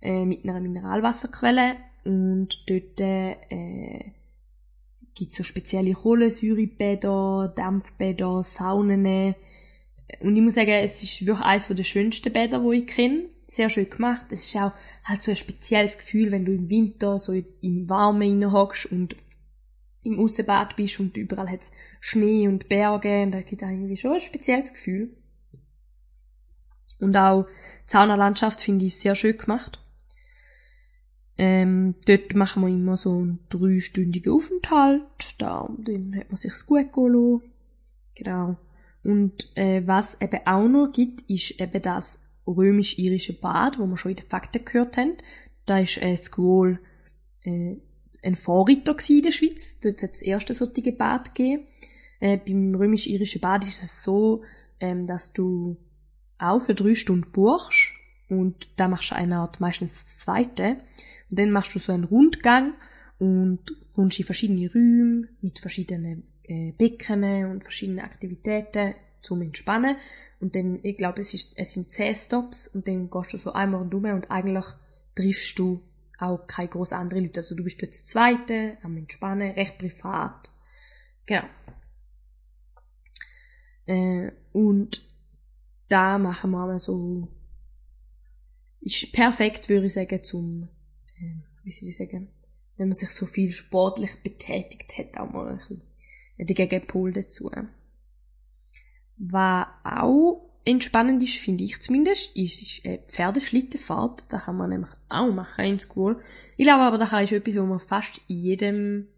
äh, 0.00 0.24
mit 0.24 0.44
einer 0.44 0.60
Mineralwasserquelle 0.60 1.76
und 2.04 2.64
dort 2.68 3.00
äh, 3.00 4.12
gibt 5.14 5.32
so 5.32 5.42
spezielle 5.42 5.92
Kohlensäurebäder, 5.92 7.52
Dampfbäder, 7.54 8.44
Saunen. 8.44 9.34
Und 10.20 10.36
ich 10.36 10.42
muss 10.42 10.54
sagen, 10.54 10.70
es 10.70 11.02
ist 11.02 11.26
wirklich 11.26 11.44
eines 11.44 11.68
der 11.68 11.84
schönsten 11.84 12.32
Bäder, 12.32 12.60
die 12.60 12.78
ich 12.78 12.86
kenne. 12.86 13.24
Sehr 13.46 13.68
schön 13.70 13.90
gemacht. 13.90 14.26
Es 14.30 14.46
ist 14.46 14.56
auch 14.56 14.72
halt 15.04 15.22
so 15.22 15.32
ein 15.32 15.36
spezielles 15.36 15.98
Gefühl, 15.98 16.30
wenn 16.30 16.44
du 16.44 16.52
im 16.52 16.70
Winter 16.70 17.18
so 17.18 17.32
im 17.32 17.88
Warmen 17.88 18.52
hockst 18.52 18.86
und 18.86 19.16
im 20.02 20.18
Aussenbad 20.20 20.76
bist 20.76 21.00
und 21.00 21.16
überall 21.16 21.50
hat 21.50 21.62
es 21.62 21.72
Schnee 22.00 22.46
und 22.46 22.68
Berge 22.68 23.22
und 23.22 23.32
da 23.32 23.42
gibt 23.42 23.62
irgendwie 23.62 23.96
schon 23.96 24.12
ein 24.14 24.20
spezielles 24.20 24.72
Gefühl. 24.72 25.16
Und 27.00 27.16
auch 27.16 27.44
die 27.86 27.90
Saunalandschaft 27.90 28.60
finde 28.60 28.84
ich 28.84 28.98
sehr 28.98 29.14
schön 29.14 29.36
gemacht. 29.36 29.80
Ähm, 31.40 31.94
dort 32.06 32.34
machen 32.34 32.62
wir 32.62 32.68
immer 32.68 32.96
so 32.96 33.12
einen 33.12 33.38
dreistündigen 33.48 34.32
Aufenthalt. 34.32 35.02
Da, 35.38 35.68
dann 35.78 36.16
hat 36.16 36.30
man 36.30 36.36
sich's 36.36 36.66
gut 36.66 36.92
gehen 36.92 37.42
Genau. 38.16 38.56
Und 39.04 39.56
äh, 39.56 39.82
was 39.86 40.20
eben 40.20 40.40
auch 40.44 40.68
noch 40.68 40.92
gibt, 40.92 41.22
ist 41.30 41.60
eben 41.60 41.80
das 41.80 42.28
römisch-irische 42.46 43.34
Bad, 43.34 43.78
wo 43.78 43.86
wir 43.86 43.96
schon 43.96 44.10
in 44.10 44.16
den 44.16 44.26
Fakten 44.26 44.64
gehört 44.64 44.96
haben. 44.96 45.18
Da 45.64 45.78
ist 45.78 46.02
äh, 46.02 46.16
Squall 46.16 46.80
äh, 47.42 47.76
ein 48.22 48.34
Vorreiter 48.34 48.96
in 49.08 49.22
der 49.22 49.30
Schweiz. 49.30 49.78
Dort 49.80 50.02
hat 50.02 50.10
es 50.14 50.20
das 50.20 50.22
erste 50.22 50.54
solche 50.54 50.92
Bad 50.92 51.34
gegeben. 51.34 51.66
Äh, 52.20 52.38
beim 52.38 52.74
römisch-irischen 52.74 53.40
Bad 53.40 53.64
ist 53.64 53.82
es 53.82 54.02
so, 54.02 54.42
ähm, 54.80 55.06
dass 55.06 55.32
du 55.32 55.76
auch 56.38 56.62
für 56.62 56.74
drei 56.74 56.94
Stunden 56.94 57.30
buchst 57.30 57.92
und 58.28 58.68
da 58.76 58.88
machst 58.88 59.10
du 59.10 59.16
eine 59.16 59.38
Art 59.38 59.60
meistens 59.60 59.94
das 59.94 60.18
zweite. 60.18 60.78
Und 61.30 61.38
dann 61.38 61.50
machst 61.50 61.74
du 61.74 61.78
so 61.78 61.92
einen 61.92 62.04
Rundgang 62.04 62.74
und 63.18 63.60
kommst 63.94 64.18
in 64.18 64.24
verschiedene 64.24 64.70
Räume 64.70 65.28
mit 65.40 65.58
verschiedenen 65.58 66.24
äh, 66.44 66.72
Becken 66.72 67.50
und 67.50 67.62
verschiedenen 67.62 68.00
Aktivitäten 68.00 68.94
zum 69.22 69.42
Entspannen. 69.42 69.96
Und 70.40 70.54
dann, 70.54 70.80
ich 70.82 70.96
glaube, 70.96 71.20
es, 71.20 71.34
ist, 71.34 71.52
es 71.56 71.72
sind 71.72 71.92
zehn 71.92 72.14
Stops 72.14 72.68
und 72.68 72.86
dann 72.86 73.10
gehst 73.10 73.32
du 73.32 73.38
so 73.38 73.52
einmal 73.52 73.80
rundum 73.80 74.04
und 74.04 74.30
eigentlich 74.30 74.66
triffst 75.14 75.58
du 75.58 75.82
auch 76.18 76.46
keine 76.46 76.68
groß 76.68 76.92
andere 76.92 77.20
Leute. 77.20 77.40
Also 77.40 77.54
du 77.54 77.64
bist 77.64 77.82
das 77.82 78.06
Zweite, 78.06 78.78
am 78.82 78.96
Entspannen, 78.96 79.52
recht 79.52 79.78
privat. 79.78 80.50
Genau. 81.26 81.44
Äh, 83.86 84.32
und 84.52 85.04
da 85.88 86.18
machen 86.18 86.50
wir 86.50 86.78
so 86.78 87.28
ist 88.80 89.12
perfekt, 89.12 89.68
würde 89.68 89.86
ich 89.86 89.94
sagen, 89.94 90.22
zum, 90.22 90.68
äh, 91.20 91.64
wie 91.64 91.72
soll 91.72 91.88
ich 91.88 91.96
sagen, 91.96 92.28
wenn 92.76 92.88
man 92.88 92.94
sich 92.94 93.10
so 93.10 93.26
viel 93.26 93.52
sportlich 93.52 94.22
betätigt 94.22 94.96
hat, 94.98 95.18
auch 95.18 95.30
mal 95.30 95.48
ein 95.48 95.58
bisschen 95.58 95.82
der 96.38 96.54
Gegenpol 96.54 97.12
dazu. 97.12 97.50
Was 99.16 99.66
auch 99.82 100.48
entspannend 100.64 101.22
ist, 101.22 101.36
finde 101.36 101.64
ich 101.64 101.80
zumindest, 101.80 102.36
ist, 102.36 102.62
ist 102.62 102.84
eine 102.84 102.98
Pferdeschlittenfahrt. 103.08 104.32
Da 104.32 104.38
kann 104.38 104.56
man 104.56 104.70
nämlich 104.70 104.90
auch 105.08 105.32
machen 105.32 105.64
in 105.64 105.80
School. 105.80 106.20
Ich 106.56 106.64
glaube 106.64 106.82
aber, 106.82 106.98
das 106.98 107.12
ist 107.12 107.32
etwas, 107.32 107.56
was 107.56 107.66
man 107.66 107.80
fast 107.80 108.20
in 108.28 108.36
jedem 108.36 109.08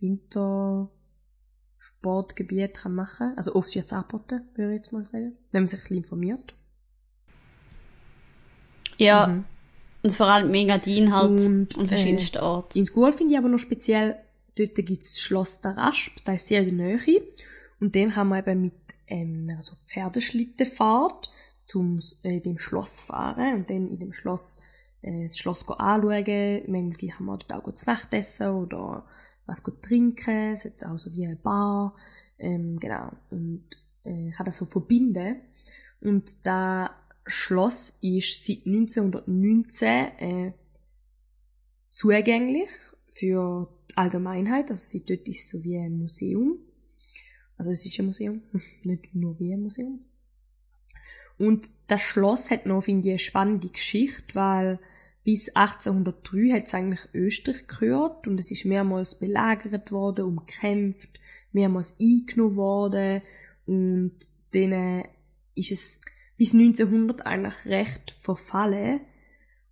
Wintersportgebiet 0.00 2.74
kann 2.74 2.94
machen. 2.94 3.34
Also 3.36 3.54
oft 3.54 3.74
wird 3.74 3.86
es 3.86 3.92
angeboten, 3.92 4.42
würde 4.54 4.72
ich 4.72 4.78
jetzt 4.78 4.92
mal 4.92 5.04
sagen. 5.04 5.36
Wenn 5.52 5.62
man 5.62 5.68
sich 5.68 5.78
ein 5.78 5.82
bisschen 5.82 5.96
informiert. 5.98 6.54
Ja. 8.96 9.28
Mhm. 9.28 9.44
Und 10.02 10.14
vor 10.14 10.26
allem 10.26 10.50
Megadin 10.50 11.14
halt 11.14 11.40
und, 11.40 11.78
an 11.78 11.88
verschiedensten 11.88 12.38
äh, 12.38 12.42
Orten. 12.42 12.78
In 12.78 12.86
School 12.86 13.12
finde 13.12 13.34
ich 13.34 13.38
aber 13.38 13.48
noch 13.48 13.58
speziell, 13.58 14.16
dort 14.56 14.74
gibt 14.74 15.02
es 15.02 15.20
Schloss 15.20 15.60
der 15.60 15.76
Rasp, 15.76 16.12
da 16.24 16.34
ist 16.34 16.46
sehr 16.46 16.66
in 16.66 16.78
der 16.78 16.86
Nähe. 16.86 17.22
Und 17.80 17.94
den 17.94 18.16
haben 18.16 18.28
wir 18.28 18.38
eben 18.38 18.62
mit 18.62 18.74
ähm, 19.08 19.52
also 19.56 19.74
Pferdeschlittenfahrt 19.86 21.30
zum 21.66 22.00
äh, 22.22 22.40
dem 22.40 22.58
Schloss 22.58 23.00
fahren 23.00 23.54
und 23.54 23.70
dann 23.70 23.88
in 23.88 23.98
dem 23.98 24.12
Schloss 24.12 24.60
äh, 25.02 25.24
das 25.24 25.38
Schloss 25.38 25.68
anschauen. 25.68 26.62
Manchmal 26.66 27.10
kann 27.10 27.26
man 27.26 27.38
dort 27.38 27.52
auch 27.52 27.74
zu 27.74 27.86
Nacht 27.86 28.12
essen 28.14 28.50
oder 28.50 29.04
was 29.46 29.62
gut 29.62 29.82
trinken. 29.82 30.52
Es 30.52 30.64
hat 30.64 30.84
auch 30.84 30.98
so 30.98 31.12
wie 31.12 31.26
eine 31.26 31.36
Bar. 31.36 31.94
Ähm, 32.38 32.78
genau. 32.80 33.10
Und 33.30 33.64
äh, 34.04 34.30
kann 34.30 34.46
das 34.46 34.56
so 34.56 34.64
verbinden. 34.64 35.36
Und 36.00 36.46
da 36.46 36.90
Schloss 37.26 37.98
ist 38.02 38.46
seit 38.46 38.66
1919 38.66 39.88
äh, 39.88 40.52
zugänglich 41.90 42.70
für 43.08 43.68
die 43.90 43.96
Allgemeinheit. 43.96 44.70
Also 44.70 44.98
seit 44.98 45.10
dort 45.10 45.28
ist 45.28 45.44
es 45.44 45.50
so 45.50 45.64
wie 45.64 45.76
ein 45.76 45.98
Museum. 45.98 46.58
Also 47.56 47.70
es 47.70 47.84
ist 47.84 47.98
ein 47.98 48.06
Museum, 48.06 48.42
nicht 48.82 49.14
nur 49.14 49.38
wie 49.38 49.52
ein 49.52 49.62
Museum. 49.62 50.00
Und 51.38 51.70
das 51.86 52.02
Schloss 52.02 52.50
hat 52.50 52.66
noch, 52.66 52.82
finde 52.82 53.08
ich, 53.08 53.12
eine 53.12 53.18
spannende 53.18 53.68
Geschichte, 53.68 54.34
weil 54.34 54.78
bis 55.24 55.54
1803 55.54 56.52
hat 56.52 56.66
es 56.66 56.74
eigentlich 56.74 57.08
Österreich 57.14 57.66
gehört 57.66 58.26
und 58.26 58.38
es 58.38 58.50
ist 58.50 58.64
mehrmals 58.64 59.18
belagert 59.18 59.92
worden, 59.92 60.24
umkämpft, 60.24 61.20
mehrmals 61.52 61.98
eingenommen 62.00 62.56
worden 62.56 63.22
und 63.66 64.18
dann 64.52 65.04
ist 65.54 65.72
es 65.72 66.00
bis 66.40 66.54
1900 66.54 67.26
eigentlich 67.26 67.66
recht 67.66 68.14
verfallen 68.18 69.02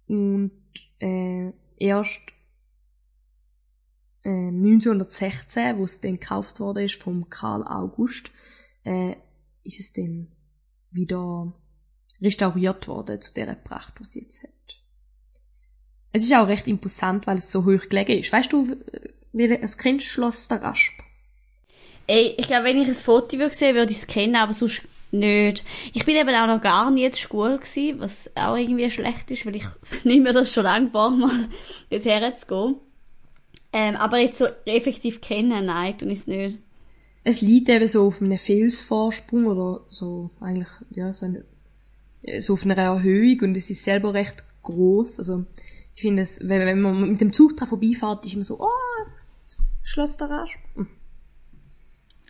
und 0.07 0.53
äh, 0.99 1.51
erst 1.79 2.21
1916, 4.23 5.63
ähm, 5.63 5.79
wo 5.79 5.85
es 5.85 6.03
dann 6.03 6.21
gekauft 6.21 6.61
worden 6.61 6.85
ist 6.85 6.97
vom 6.97 7.31
Karl 7.31 7.67
August, 7.67 8.31
äh, 8.85 9.13
ist 9.63 9.81
es 9.81 9.95
dann 9.95 10.29
wieder 10.91 11.55
restauriert 12.21 12.87
worden 12.87 13.19
zu 13.23 13.33
der 13.33 13.55
Pracht, 13.55 13.99
was 13.99 14.13
sie 14.13 14.21
jetzt 14.21 14.43
hat. 14.43 14.51
Es 16.13 16.23
ist 16.23 16.35
auch 16.35 16.49
recht 16.49 16.69
imposant, 16.69 17.27
weil 17.27 17.39
es 17.39 17.51
so 17.51 17.65
hoch 17.65 17.89
gelegen 17.89 18.19
ist. 18.19 18.31
Weißt 18.31 18.53
du, 18.53 18.77
wie, 19.33 19.51
also 19.57 19.79
kennst 19.79 20.05
Schloss 20.05 20.49
der 20.49 20.61
Rasp? 20.61 21.01
Ey, 22.07 22.35
ich 22.37 22.47
glaube, 22.47 22.65
wenn 22.65 22.77
ich 22.77 22.89
ein 22.89 22.95
Foto 22.95 23.39
würde 23.39 23.55
sehen, 23.55 23.75
würde 23.75 23.93
ich 23.93 24.01
es 24.01 24.07
kennen, 24.07 24.37
aber 24.37 24.53
sonst 24.53 24.83
nicht. 25.13 25.65
Ich 25.93 26.05
bin 26.05 26.17
eben 26.17 26.35
auch 26.35 26.47
noch 26.47 26.61
gar 26.61 26.91
nie 26.91 27.05
in 27.05 27.11
der 27.11 27.19
Schule 27.19 27.59
gewesen, 27.59 28.01
was 28.01 28.31
auch 28.35 28.57
irgendwie 28.57 28.91
schlecht 28.91 29.31
ist, 29.31 29.47
weil 29.47 29.57
ich 29.57 29.67
nehme 30.05 30.25
mir 30.25 30.33
das 30.33 30.53
schon 30.53 30.65
lange 30.65 30.91
vor, 30.91 31.11
mal 31.11 31.49
dorthin 31.91 32.33
zu 32.37 32.47
gehen. 32.47 32.77
Ähm, 33.73 33.97
aber 33.97 34.19
jetzt 34.19 34.39
so 34.39 34.47
effektiv 34.65 35.21
kennen, 35.21 35.67
nein, 35.67 35.99
tun 35.99 36.11
ich 36.11 36.21
es 36.21 36.27
nicht. 36.27 36.59
Es 37.25 37.43
liegt 37.43 37.69
eben 37.69 37.87
so 37.87 38.07
auf 38.07 38.23
einem 38.23 38.39
Felsvorsprung 38.39 39.47
oder 39.47 39.83
so, 39.91 40.31
eigentlich, 40.41 40.69
ja, 40.91 41.13
so, 41.13 41.27
eine, 41.27 41.45
so 42.41 42.55
auf 42.55 42.65
einer 42.65 42.79
Erhöhung 42.79 43.41
und 43.43 43.57
es 43.57 43.69
ist 43.69 43.85
selber 43.85 44.15
recht 44.15 44.45
groß. 44.63 45.19
Also, 45.19 45.45
ich 45.95 46.03
finde 46.03 46.23
es, 46.23 46.39
wenn, 46.41 46.65
wenn 46.65 46.81
man 46.81 47.11
mit 47.11 47.21
dem 47.21 47.35
Zug 47.35 47.57
dran 47.57 47.69
vorbeifährt, 47.69 48.25
ist 48.25 48.37
man 48.37 48.45
so, 48.45 48.61
oh, 48.61 48.69
Schloss. 49.89 50.19
Hm. 50.19 50.87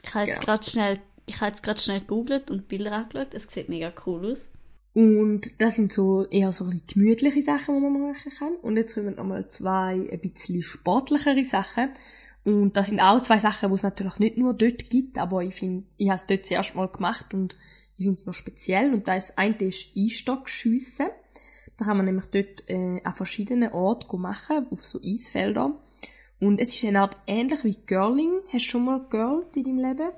Ich 0.05 0.14
habe 0.14 0.27
jetzt 0.27 0.41
genau. 0.41 0.45
gerade 0.47 0.71
schnell, 0.71 1.01
ich 1.29 1.41
habe 1.41 1.51
jetzt 1.51 1.62
gerade 1.62 1.81
schnell 1.81 2.01
gegoogelt 2.01 2.51
und 2.51 2.69
Bilder 2.69 2.93
angeschaut. 2.93 3.35
Es 3.35 3.45
sieht 3.49 3.69
mega 3.69 3.93
cool 4.07 4.33
aus. 4.33 4.51
Und 4.95 5.61
das 5.61 5.77
sind 5.77 5.93
so 5.93 6.27
eher 6.27 6.53
so 6.53 6.64
ein 6.64 6.83
gemütliche 6.87 7.43
Sachen, 7.43 7.77
die 7.77 7.81
man 7.81 8.12
machen 8.12 8.33
kann. 8.37 8.57
Und 8.57 8.77
jetzt 8.77 8.95
kommen 8.95 9.14
nochmal 9.14 9.49
zwei 9.49 10.09
ein 10.11 10.21
bisschen 10.21 10.62
sportlichere 10.62 11.45
Sachen. 11.45 11.91
Und 12.45 12.77
das 12.77 12.88
sind 12.88 13.01
auch 13.01 13.23
zwei 13.23 13.38
Sachen, 13.38 13.69
die 13.69 13.75
es 13.75 13.83
natürlich 13.83 14.19
nicht 14.19 14.38
nur 14.38 14.55
dort 14.55 14.91
gibt, 14.91 15.19
aber 15.19 15.43
ich 15.43 15.55
finde, 15.55 15.85
ich 15.99 16.09
habe 16.09 16.19
es 16.19 16.27
dort 16.27 16.47
zuerst 16.47 16.75
mal 16.75 16.88
gemacht 16.88 17.35
und 17.35 17.55
ich 17.97 18.05
finde 18.05 18.14
es 18.14 18.27
noch 18.27 18.35
speziell. 18.35 18.95
Und 18.95 19.07
da 19.07 19.17
ist 19.17 19.37
eine 19.38 19.57
ist 19.57 19.91
Einstockschiessen. 19.97 21.09
Da 21.77 21.85
kann 21.85 21.97
man 21.97 22.07
nämlich 22.07 22.27
dort 22.27 22.69
äh, 22.69 23.03
an 23.05 23.12
verschiedenen 23.12 23.73
Orten 23.73 24.21
machen, 24.21 24.67
auf 24.71 24.85
so 24.85 24.99
Eisfelder. 25.05 25.79
Und 26.41 26.61
es 26.61 26.75
ist 26.75 26.85
eine 26.85 27.03
Art 27.03 27.17
ähnlich 27.27 27.64
wie 27.64 27.77
Girling. 27.87 28.41
Hast 28.53 28.64
du 28.64 28.71
schon 28.71 28.85
mal 28.85 29.07
Girl 29.11 29.45
in 29.55 29.64
deinem 29.64 29.79
Leben? 29.79 30.11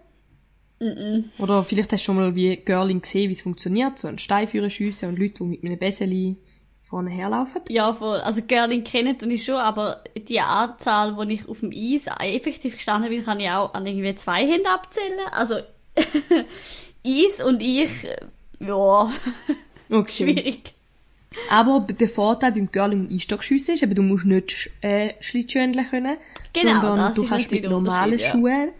Mm 0.81 0.87
-mm. 0.87 1.25
Oder 1.39 1.63
vielleicht 1.63 1.93
hast 1.93 2.03
du 2.03 2.05
schon 2.07 2.17
mal 2.17 2.35
wie 2.35 2.57
Girling 2.57 3.03
gesehen, 3.03 3.29
wie 3.29 3.35
es 3.35 3.43
funktioniert, 3.43 3.99
so 3.99 4.09
ein 4.09 4.19
Stein 4.19 4.49
führen 4.49 4.71
schiessen 4.71 5.11
und 5.11 5.19
Leute, 5.19 5.45
die 5.45 5.45
mit 5.45 5.63
einem 5.63 5.79
Besseli 5.79 6.37
vorne 6.83 7.11
herlaufen. 7.11 7.63
Ja, 7.69 7.93
voll. 7.93 8.19
Also 8.19 8.43
Girling 8.43 8.83
kennen 8.83 9.17
tue 9.19 9.33
ich 9.33 9.45
schon, 9.45 9.57
aber 9.57 10.03
die 10.17 10.41
Anzahl, 10.41 11.17
wo 11.17 11.23
ich 11.23 11.49
auf 11.49 11.61
dem 11.61 11.71
Eis 11.71 12.07
effektiv 12.19 12.77
gestanden 12.77 13.11
bin, 13.11 13.25
kann 13.25 13.39
ich 13.41 13.49
auch 13.49 13.75
an 13.75 13.87
irgendwie 13.87 14.15
zwei 14.17 14.47
Händen 14.47 14.67
abzählen. 14.67 15.19
Also 15.33 15.57
Eis 17.07 17.45
und 17.45 17.61
ich, 17.61 17.91
ja, 18.59 19.11
okay. 19.91 20.09
schwierig. 20.09 20.75
Aber 21.49 21.87
der 21.89 22.09
Vorteil 22.09 22.53
beim 22.53 22.73
Girling 22.73 23.03
und 23.03 23.13
Einstockschiessen 23.13 23.75
ist 23.75 23.83
eben, 23.83 23.95
du 23.95 24.03
musst 24.03 24.25
nicht 24.25 24.71
äh, 24.81 25.15
Schlittschuhe 25.21 25.71
können, 25.89 26.17
genau, 26.53 26.81
sondern 26.81 27.15
du 27.15 27.25
kannst 27.25 27.51
mit 27.53 27.65
normalen 27.65 28.19
Schuhen 28.19 28.71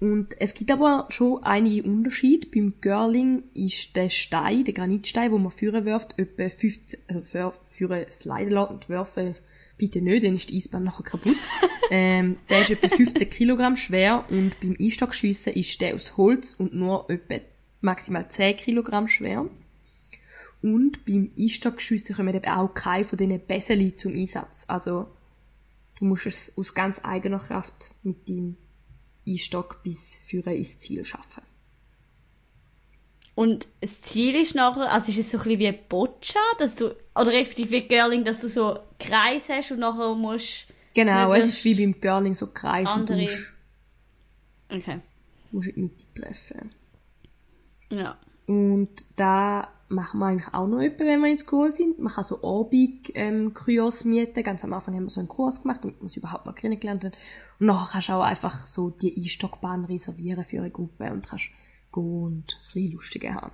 und 0.00 0.40
es 0.40 0.54
gibt 0.54 0.70
aber 0.70 1.06
schon 1.10 1.42
einige 1.42 1.88
Unterschiede. 1.88 2.46
Beim 2.46 2.74
Girling 2.80 3.42
ist 3.54 3.96
der 3.96 4.10
Stein, 4.10 4.64
der 4.64 4.74
Granitstein, 4.74 5.32
wo 5.32 5.38
man 5.38 5.50
führen 5.50 5.84
wirft, 5.84 6.16
etwa 6.18 6.48
15, 6.48 7.00
also 7.08 7.22
für, 7.22 7.52
führen 7.64 8.06
sliden 8.08 8.52
lassen 8.52 8.74
und 8.74 8.88
werfen 8.88 9.34
bitte 9.76 10.00
nicht, 10.00 10.24
dann 10.24 10.36
ist 10.36 10.50
die 10.50 10.56
Eisbahn 10.56 10.84
nachher 10.84 11.02
kaputt. 11.04 11.36
ähm, 11.90 12.36
der 12.48 12.60
ist 12.60 12.70
etwa 12.70 12.94
15 12.94 13.30
Kilogramm 13.30 13.76
schwer 13.76 14.24
und 14.28 14.58
beim 14.60 14.76
Einstockschiessen 14.78 15.54
ist 15.54 15.80
der 15.80 15.94
aus 15.94 16.16
Holz 16.16 16.54
und 16.58 16.74
nur 16.74 17.08
etwa 17.10 17.36
maximal 17.80 18.28
10 18.28 18.56
Kilogramm 18.56 19.08
schwer. 19.08 19.46
Und 20.62 21.04
beim 21.04 21.30
Einstockschiessen 21.38 22.16
kommen 22.16 22.34
eben 22.34 22.50
auch 22.50 22.74
keine 22.74 23.04
von 23.04 23.16
diesen 23.16 23.40
Besseli 23.40 23.94
zum 23.94 24.14
Einsatz. 24.14 24.64
Also, 24.66 25.06
du 25.98 26.04
musst 26.04 26.26
es 26.26 26.52
aus 26.56 26.74
ganz 26.74 27.00
eigener 27.04 27.38
Kraft 27.38 27.92
mit 28.02 28.28
deinem 28.28 28.56
Einstock 29.32 29.82
bis 29.82 30.20
Führer 30.26 30.52
ins 30.52 30.78
Ziel 30.78 31.04
schaffen. 31.04 31.42
Und 33.34 33.68
das 33.80 34.00
Ziel 34.02 34.34
ist 34.34 34.56
nachher, 34.56 34.90
also 34.90 35.12
ist 35.12 35.18
es 35.18 35.30
so 35.30 35.38
ein 35.38 35.44
bisschen 35.44 35.58
wie 35.60 35.68
ein 35.68 35.78
Boccia, 35.88 36.40
dass 36.58 36.74
du, 36.74 36.96
oder 37.14 37.30
respektive 37.30 37.70
wie 37.70 37.86
Girling, 37.86 38.24
dass 38.24 38.40
du 38.40 38.48
so 38.48 38.80
Kreis 38.98 39.48
hast 39.48 39.70
und 39.70 39.78
nachher 39.78 40.14
musst... 40.16 40.66
Genau, 40.94 41.32
es 41.32 41.46
ist 41.46 41.64
wie 41.64 41.74
beim 41.74 42.00
Girling 42.00 42.34
so 42.34 42.48
Kreis 42.48 42.88
andere... 42.88 43.16
und 43.16 43.22
musst, 43.22 43.52
okay. 44.70 45.00
musst 45.52 45.68
in 45.68 45.74
die 45.74 45.80
Mitte 45.82 46.04
treffen. 46.14 46.72
Ja. 47.92 48.18
Und 48.48 48.88
da 49.16 49.68
machen 49.90 50.20
wir 50.20 50.26
eigentlich 50.26 50.54
auch 50.54 50.66
noch 50.66 50.80
etwas, 50.80 51.06
wenn 51.06 51.20
wir 51.20 51.30
ins 51.30 51.44
Kurs 51.44 51.76
sind. 51.76 51.98
Man 51.98 52.10
kann 52.10 52.24
so 52.24 52.42
Abend 52.42 53.10
ähm, 53.14 53.52
mieten. 54.04 54.42
Ganz 54.42 54.64
am 54.64 54.72
Anfang 54.72 54.94
haben 54.94 55.04
wir 55.04 55.10
so 55.10 55.20
einen 55.20 55.28
Kurs 55.28 55.62
gemacht, 55.62 55.80
damit 55.82 55.98
man 55.98 56.06
es 56.06 56.16
überhaupt 56.16 56.46
mal 56.46 56.54
kennengelernt 56.54 57.04
hat. 57.04 57.18
Und 57.60 57.66
nachher 57.66 57.92
kannst 57.92 58.08
du 58.08 58.12
auch 58.14 58.22
einfach 58.22 58.66
so 58.66 58.88
die 58.88 59.14
Einstockbahn 59.16 59.84
reservieren 59.84 60.44
für 60.44 60.60
eine 60.60 60.70
Gruppe 60.70 61.12
und 61.12 61.28
kannst 61.28 61.50
gehen 61.92 62.24
und 62.24 62.58
ein 62.58 62.72
bisschen 62.72 62.92
lustige 62.92 63.34
haben. 63.34 63.52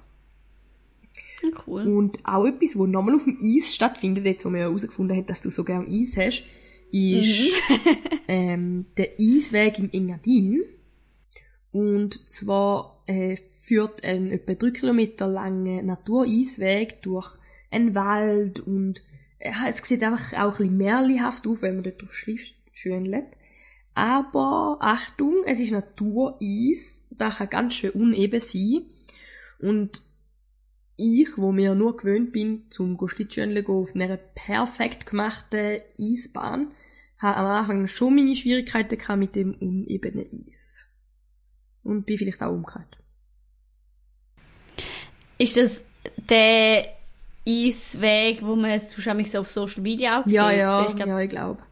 Cool. 1.67 1.83
Und 1.89 2.25
auch 2.25 2.47
etwas, 2.47 2.79
was 2.79 2.87
nochmal 2.87 3.17
auf 3.17 3.25
dem 3.25 3.39
Eis 3.43 3.75
stattfindet, 3.75 4.25
jetzt 4.25 4.45
wo 4.45 4.51
man 4.51 4.61
ja 4.61 4.67
herausgefunden 4.67 5.17
hat, 5.17 5.29
dass 5.29 5.41
du 5.41 5.51
so 5.51 5.65
gerne 5.65 5.89
Eis 5.89 6.17
hast, 6.17 6.45
ist 6.93 7.53
mhm. 7.69 7.77
ähm, 8.29 8.87
der 8.97 9.11
Eisweg 9.19 9.81
im 9.81 9.91
Engadin. 9.91 10.63
Und 11.73 12.15
zwar 12.31 13.03
äh, 13.07 13.37
führt 13.65 14.05
ein 14.05 14.31
etwa 14.31 14.55
drei 14.55 14.71
Kilometer 14.71 15.27
langer 15.27 15.83
Natureisweg 15.83 17.01
durch 17.01 17.39
einen 17.71 17.95
Wald 17.95 18.61
und 18.61 19.03
äh, 19.39 19.53
es 19.69 19.79
sieht 19.79 20.03
einfach 20.03 20.35
auch 20.35 20.53
ein 20.53 20.59
bisschen 20.59 20.77
märchenhaft 20.77 21.47
auf, 21.47 21.63
wenn 21.63 21.77
man 21.77 21.85
dort 21.85 22.03
drauf 22.03 22.15
schwindelt. 22.15 23.39
Aber 23.95 24.79
Achtung, 24.81 25.45
es 25.47 25.61
ist 25.61 25.73
Natureis, 25.73 27.07
das 27.11 27.39
kann 27.39 27.49
ganz 27.49 27.75
schön 27.75 27.93
uneben 27.93 28.41
sein. 28.41 28.83
Und 29.61 30.03
ich, 30.97 31.39
wo 31.39 31.51
mir 31.51 31.75
nur 31.75 31.97
gewöhnt 31.97 32.33
bin, 32.33 32.71
zum 32.71 32.99
Schlittschuhen 33.09 33.67
auf 33.67 33.95
einer 33.95 34.17
perfekt 34.17 35.07
gemachten 35.07 35.81
Eisbahn, 35.99 36.73
habe 37.19 37.37
am 37.37 37.47
Anfang 37.47 37.87
schon 37.87 38.17
meine 38.17 38.37
Schwierigkeiten 38.37 39.19
mit 39.19 39.37
dem 39.37 39.55
unebenen 39.55 40.47
Eis. 40.49 40.91
Und 41.83 42.05
bin 42.05 42.19
vielleicht 42.19 42.43
auch 42.43 42.53
umgekehrt. 42.53 43.04
Ist 45.39 45.57
das 45.57 45.83
der 46.17 46.87
Eisweg, 47.47 48.43
wo 48.43 48.55
man 48.55 48.71
es 48.71 48.97
wahrscheinlich 48.97 49.31
so 49.31 49.41
auf 49.41 49.51
Social 49.51 49.83
Media 49.83 50.21
auch 50.21 50.25
sieht? 50.25 50.35
Ja, 50.35 50.51
ja, 50.51 50.89
ich 50.89 50.97
glaub, 50.97 51.09
ja, 51.09 51.21
ich 51.21 51.31
glaube. 51.31 51.63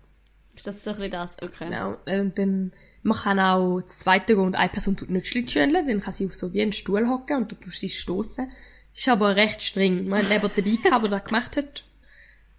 Ist 0.54 0.66
das 0.66 0.84
so 0.84 0.90
ein 0.90 0.96
bisschen 0.96 1.12
das? 1.12 1.36
Okay. 1.40 1.66
Genau. 1.66 1.96
Und 2.04 2.38
dann, 2.38 2.72
man 3.02 3.18
kann 3.18 3.40
auch 3.40 3.80
das 3.80 4.00
zweite 4.00 4.34
gehen 4.34 4.44
und 4.44 4.56
eine 4.56 4.68
Person 4.68 4.96
tut 4.96 5.10
nicht 5.10 5.26
Schlittschuhen, 5.26 5.72
dann 5.72 6.00
kann 6.00 6.12
sie 6.12 6.26
auf 6.26 6.34
so 6.34 6.52
wie 6.52 6.62
einen 6.62 6.72
Stuhl 6.72 7.08
hocken 7.08 7.38
und 7.38 7.52
du 7.52 7.56
tust 7.56 7.80
sie 7.80 7.88
stoßen. 7.88 8.50
Ist 8.94 9.08
aber 9.08 9.36
recht 9.36 9.62
streng. 9.62 10.06
Man 10.08 10.22
hat 10.22 10.30
jemanden 10.30 10.56
dabei 10.56 10.76
gehabt, 10.82 11.04
der 11.04 11.10
das 11.10 11.24
gemacht 11.24 11.56
hat. 11.56 11.84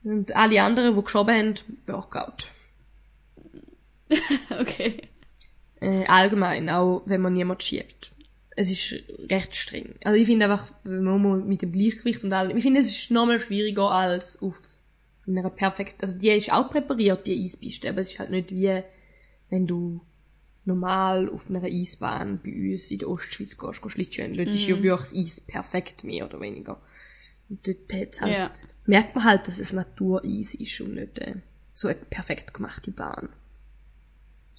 Und 0.04 0.36
alle 0.36 0.64
anderen, 0.64 0.96
die 0.96 1.04
geschoben 1.04 1.36
haben, 1.36 1.56
Workout. 1.86 2.48
okay. 4.60 5.02
Äh, 5.80 6.06
allgemein, 6.06 6.70
auch 6.70 7.04
wenn 7.06 7.22
man 7.22 7.34
niemand 7.34 7.62
schiebt. 7.62 8.13
Es 8.56 8.70
ist 8.70 9.04
recht 9.30 9.56
streng. 9.56 9.96
Also 10.04 10.20
ich 10.20 10.28
finde 10.28 10.46
einfach, 10.46 10.72
wenn 10.84 11.04
man 11.04 11.48
mit 11.48 11.62
dem 11.62 11.72
Gleichgewicht 11.72 12.24
und 12.24 12.34
allem, 12.34 12.56
ich 12.56 12.64
finde, 12.64 12.80
es 12.82 12.88
ist 12.88 13.10
nochmal 13.12 13.40
schwieriger 13.40 13.90
als 13.90 14.42
auf 14.42 14.60
einer 15.28 15.50
perfekt, 15.50 16.04
also 16.04 16.18
die 16.20 16.30
ist 16.30 16.52
auch 16.52 16.70
präpariert, 16.70 17.26
die 17.26 17.44
Eispiste, 17.44 17.90
aber 17.90 18.02
es 18.02 18.12
ist 18.12 18.20
halt 18.20 18.30
nicht 18.30 18.52
wie, 18.52 18.82
wenn 19.50 19.66
du 19.66 20.02
normal 20.66 21.30
auf 21.30 21.50
einer 21.50 21.64
Eisbahn 21.64 22.40
bei 22.44 22.52
uns 22.74 22.92
in 22.92 23.00
der 23.00 23.10
Ostschweiz 23.10 23.58
gehst, 23.58 23.82
gehst 23.82 23.92
Schlittschuhen. 23.92 24.36
Dort 24.38 24.50
ist 24.50 24.68
ja 24.68 24.82
wirklich 24.82 25.10
das 25.10 25.16
Eis 25.16 25.42
perfekt, 25.42 26.04
mehr 26.04 26.26
oder 26.26 26.40
weniger. 26.40 26.80
Und 27.50 27.68
dort 27.68 27.94
hat's 27.94 28.22
halt, 28.22 28.32
Ja. 28.34 28.52
merkt 28.86 29.16
man 29.16 29.26
halt, 29.26 29.48
dass 29.48 29.60
es 29.60 29.74
Natureis 29.74 30.56
ist 30.56 30.80
und 30.82 30.96
nicht 30.96 31.20
äh, 31.20 31.36
so 31.74 31.88
eine 31.88 31.98
perfekt 31.98 32.54
gemachte 32.54 32.92
Bahn. 32.92 33.30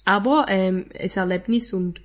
Aber 0.03 0.45
ähm, 0.49 0.85
ein 0.93 1.09
Erlebnis 1.09 1.73
und 1.73 2.01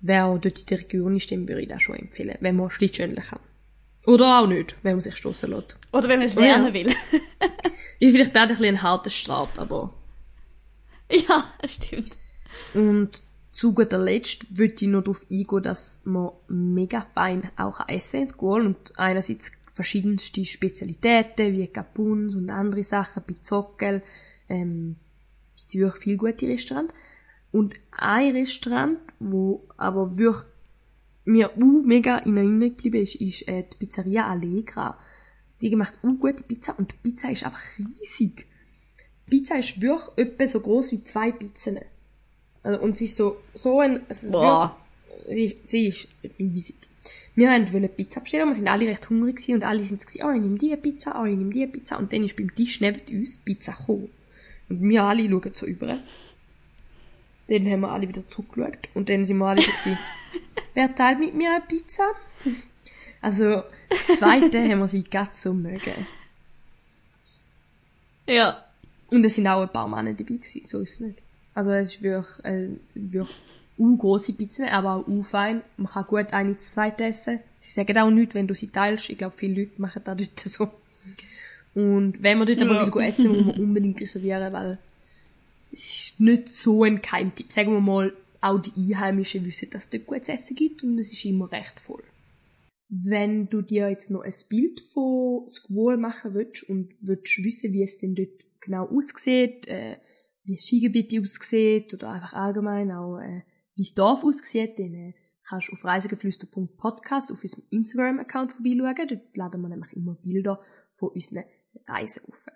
wer 0.00 0.26
dort 0.38 0.60
in 0.60 0.66
der 0.66 0.78
Region 0.78 1.16
ist, 1.16 1.30
dem 1.30 1.48
würde 1.48 1.62
ich 1.62 1.68
das 1.68 1.82
schon 1.82 1.96
empfehlen, 1.96 2.36
wenn 2.40 2.56
man 2.56 2.70
Schlittschuhen 2.70 3.16
kann. 3.16 3.40
Oder 4.06 4.40
auch 4.40 4.46
nicht, 4.46 4.76
wenn 4.82 4.92
man 4.92 5.00
sich 5.00 5.16
stoßen 5.16 5.50
lässt. 5.50 5.76
Oder 5.92 6.08
wenn 6.08 6.20
man 6.20 6.28
es 6.28 6.34
lernen 6.34 6.72
will. 6.72 6.88
Ist 7.98 8.12
vielleicht 8.12 8.36
auch 8.36 8.42
ein 8.42 8.48
bisschen 8.48 8.66
ein 8.66 8.82
harter 8.82 9.10
Start, 9.10 9.58
aber 9.58 9.92
ja, 11.10 11.44
das 11.60 11.74
stimmt. 11.74 12.12
Und 12.74 13.24
zu 13.50 13.74
guter 13.74 13.98
Letzt 13.98 14.46
würde 14.56 14.74
ich 14.74 14.88
noch 14.88 15.02
darauf 15.02 15.26
eingehen, 15.30 15.62
dass 15.62 16.00
man 16.04 16.30
mega 16.48 17.06
fein 17.14 17.50
auch 17.56 17.86
essen 17.88 18.22
in 18.22 18.28
School 18.28 18.66
und 18.66 18.98
einerseits 18.98 19.52
verschiedenste 19.72 20.44
Spezialitäten 20.44 21.52
wie 21.52 21.66
Capuns 21.66 22.34
und 22.34 22.50
andere 22.50 22.84
Sachen, 22.84 23.22
Pizzockel, 23.22 24.02
ähm, 24.48 24.96
gibt 25.56 25.74
wirklich 25.74 26.02
viele 26.02 26.16
gute 26.16 26.48
Restaurants. 26.48 26.92
Und 27.52 27.74
ein 27.90 28.36
Restaurant, 28.36 28.98
wo 29.18 29.64
aber 29.76 30.18
wirklich 30.18 30.44
mir 31.24 31.50
auch 31.50 31.82
mega 31.84 32.18
in 32.18 32.36
Erinnerung 32.36 32.76
geblieben 32.76 33.02
ist, 33.02 33.16
ist 33.16 33.48
äh, 33.48 33.64
die 33.64 33.76
Pizzeria 33.76 34.26
Allegra. 34.26 34.98
Die 35.60 35.74
macht 35.76 35.98
auch 36.02 36.18
gute 36.18 36.42
Pizza 36.42 36.74
und 36.78 36.92
die 36.92 37.10
Pizza 37.10 37.30
ist 37.30 37.44
einfach 37.44 37.62
riesig. 37.78 38.46
Die 39.26 39.30
Pizza 39.30 39.58
ist 39.58 39.80
wirklich 39.80 40.08
etwa 40.16 40.48
so 40.48 40.60
groß 40.60 40.92
wie 40.92 41.04
zwei 41.04 41.32
Pizzen. 41.32 41.78
Also, 42.62 42.80
und 42.80 42.96
sie 42.96 43.06
ist 43.06 43.16
so, 43.16 43.36
so 43.54 43.80
ein, 43.80 44.02
ist 44.08 44.32
Boah. 44.32 44.76
wirklich, 45.26 45.36
sie, 45.36 45.58
sie 45.64 45.86
ist 45.88 46.08
riesig. 46.38 46.76
Wir 47.34 47.50
haben 47.50 47.72
wollen 47.72 47.88
Pizza 47.88 48.20
bestellen, 48.20 48.48
wir 48.48 48.54
sind 48.54 48.68
alle 48.68 48.86
recht 48.86 49.08
hungrig 49.10 49.36
gewesen 49.36 49.54
und 49.54 49.64
alle 49.64 49.84
sind 49.84 50.00
so 50.00 50.06
gewesen, 50.06 50.26
oh, 50.26 50.32
ich 50.32 50.40
nehme 50.40 50.58
die 50.58 50.76
Pizza, 50.76 51.20
oh, 51.20 51.24
ich 51.24 51.36
nehme 51.36 51.52
die 51.52 51.66
Pizza. 51.66 51.98
Und 51.98 52.12
dann 52.12 52.24
ist 52.24 52.36
beim 52.36 52.54
Tisch 52.54 52.80
neben 52.80 53.00
uns 53.16 53.36
Pizza 53.36 53.72
gekommen. 53.72 54.10
Und 54.68 54.88
wir 54.88 55.04
alle 55.04 55.28
schauen 55.28 55.54
so 55.54 55.66
über. 55.66 55.98
Dann 57.48 57.66
haben 57.70 57.80
wir 57.80 57.90
alle 57.90 58.08
wieder 58.08 58.26
zurückgeschaut 58.26 58.88
und 58.94 59.08
dann 59.08 59.24
sind 59.24 59.38
wir 59.38 59.46
alle 59.46 59.62
so 59.62 59.70
gewesen, 59.70 59.98
wer 60.74 60.94
teilt 60.94 61.18
mit 61.18 61.34
mir 61.34 61.50
eine 61.52 61.64
Pizza? 61.66 62.04
Also, 63.20 63.62
das 63.88 64.06
zweite 64.18 64.62
haben 64.68 64.78
wir 64.80 64.88
sie 64.88 65.02
ganz 65.02 65.42
so 65.42 65.52
mögen. 65.54 66.06
Ja. 68.28 68.64
Und 69.10 69.24
es 69.24 69.34
sind 69.34 69.46
auch 69.46 69.62
ein 69.62 69.72
paar 69.72 69.88
Männer 69.88 70.12
dabei 70.12 70.34
gewesen, 70.34 70.64
so 70.64 70.80
ist 70.80 70.94
es 70.94 71.00
nicht. 71.00 71.18
Also 71.54 71.70
es 71.72 71.94
ist 71.94 72.02
wirklich, 72.02 72.44
äh, 72.44 72.68
wirklich 72.94 73.28
große 73.78 74.34
Pizzen, 74.34 74.68
aber 74.68 74.96
auch 74.96 75.08
u 75.08 75.22
fein. 75.22 75.62
Man 75.76 75.90
kann 75.90 76.04
gut 76.04 76.32
eine 76.32 76.58
zu 76.58 76.74
zweit 76.74 77.00
essen. 77.00 77.40
Sie 77.58 77.72
sagen 77.72 77.96
auch 77.98 78.10
nichts, 78.10 78.34
wenn 78.34 78.46
du 78.46 78.54
sie 78.54 78.68
teilst. 78.68 79.08
Ich 79.08 79.18
glaube, 79.18 79.34
viele 79.36 79.62
Leute 79.62 79.80
machen 79.80 80.02
das 80.04 80.16
dort 80.16 80.38
so. 80.44 80.70
Und 81.74 82.22
wenn 82.22 82.38
man 82.38 82.46
dort 82.46 82.60
aber 82.62 82.74
Ja. 82.74 82.94
will 82.94 83.02
essen, 83.02 83.28
muss 83.28 83.46
man 83.46 83.56
unbedingt 83.58 84.00
reservieren, 84.00 84.52
weil 84.52 84.78
es 85.72 86.10
ist 86.10 86.20
nicht 86.20 86.48
so 86.48 86.84
ein 86.84 87.02
Geheimtipp. 87.02 87.52
Sagen 87.52 87.72
wir 87.72 87.80
mal, 87.80 88.12
auch 88.40 88.60
die 88.60 88.72
Einheimischen 88.94 89.44
wissen, 89.44 89.70
dass 89.70 89.84
es 89.84 89.90
dort 89.90 90.06
gutes 90.06 90.28
Essen 90.28 90.56
gibt 90.56 90.82
und 90.82 90.98
es 90.98 91.12
ist 91.12 91.24
immer 91.24 91.50
recht 91.50 91.80
voll. 91.80 92.02
Wenn 92.88 93.48
du 93.48 93.60
dir 93.60 93.90
jetzt 93.90 94.10
noch 94.10 94.22
ein 94.22 94.32
Bild 94.48 94.80
von 94.80 95.46
Squall 95.48 95.96
machen 95.96 96.34
willst 96.34 96.62
und 96.68 96.94
willst 97.00 97.44
wissen, 97.44 97.72
wie 97.72 97.82
es 97.82 97.98
denn 97.98 98.14
dort 98.14 98.46
genau 98.60 98.86
aussieht, 98.88 99.66
äh, 99.68 99.98
wie 100.44 100.54
das 100.54 100.64
Skigebiet 100.64 101.20
aussieht 101.20 101.92
oder 101.92 102.10
einfach 102.10 102.32
allgemein 102.32 102.90
auch, 102.92 103.18
äh, 103.18 103.42
wie 103.74 103.82
das 103.82 103.94
Dorf 103.94 104.24
aussieht, 104.24 104.78
dann 104.78 104.94
äh, 104.94 105.14
kannst 105.46 105.68
du 105.68 105.72
auf 105.72 105.84
reisegeflüster.podcast 105.84 107.32
auf 107.32 107.42
unserem 107.42 107.64
Instagram-Account 107.70 108.52
vorbeischauen. 108.52 109.08
Dort 109.08 109.36
laden 109.36 109.60
wir 109.60 109.68
nämlich 109.68 109.92
immer 109.92 110.14
Bilder 110.14 110.60
von 110.94 111.10
unseren 111.10 111.44
Reisen 111.86 112.24
auf. 112.26 112.46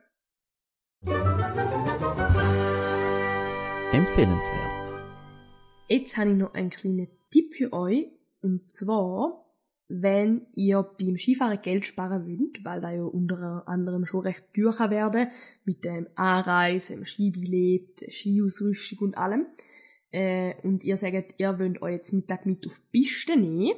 Empfehlenswert. 3.93 4.95
Jetzt 5.89 6.17
habe 6.17 6.31
ich 6.31 6.37
noch 6.37 6.55
einen 6.55 6.71
kleinen 6.71 7.09
Tipp 7.31 7.55
für 7.55 7.73
euch. 7.73 8.07
Und 8.41 8.71
zwar, 8.71 9.45
wenn 9.89 10.47
ihr 10.55 10.83
beim 10.83 11.17
Skifahren 11.17 11.61
Geld 11.61 11.87
sparen 11.87 12.25
wollt, 12.25 12.65
weil 12.65 12.81
da 12.81 12.93
ja 12.93 13.03
unter 13.03 13.65
anderem 13.67 14.07
schon 14.07 14.21
recht 14.21 14.45
teuer 14.55 14.73
kann 14.73 14.91
werden 14.93 15.29
mit 15.65 15.85
dem 15.85 16.07
Anreise, 16.15 16.95
dem 16.95 17.05
Skibillett, 17.05 18.07
Skiausrüstung 18.09 18.99
und 19.09 19.19
allem, 19.19 19.47
äh, 20.13 20.55
und 20.63 20.85
ihr 20.85 20.97
sagt, 20.97 21.35
ihr 21.39 21.59
wollt 21.59 21.83
euch 21.83 21.95
jetzt 21.95 22.13
Mittag 22.13 22.47
mit 22.47 22.65
auf 22.67 22.81
die 22.93 23.01
Piste 23.01 23.37
nehmen, 23.37 23.75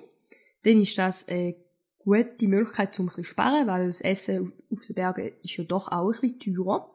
dann 0.62 0.80
ist 0.80 0.98
das 0.98 1.26
eine 1.28 1.56
gute 1.98 2.48
Möglichkeit, 2.48 2.98
um 2.98 3.06
ein 3.06 3.08
bisschen 3.08 3.24
sparen, 3.24 3.66
weil 3.66 3.86
das 3.86 4.02
Essen 4.02 4.52
auf 4.70 4.84
den 4.86 4.94
Bergen 4.94 5.32
ist 5.42 5.56
ja 5.56 5.64
doch 5.64 5.88
auch 5.88 6.12
ein 6.12 6.20
bisschen 6.20 6.54
teurer. 6.54 6.93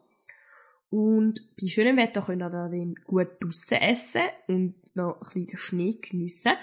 Und 0.90 1.56
bei 1.60 1.68
schönem 1.68 1.98
Wetter 1.98 2.22
könnt 2.22 2.42
ihr 2.42 2.50
dann 2.50 2.96
gut 3.06 3.28
draussen 3.40 3.78
essen 3.78 4.24
und 4.48 4.76
noch 4.96 5.16
ein 5.16 5.20
bisschen 5.20 5.48
den 5.48 5.58
Schnee 5.58 6.00
geniessen. 6.02 6.54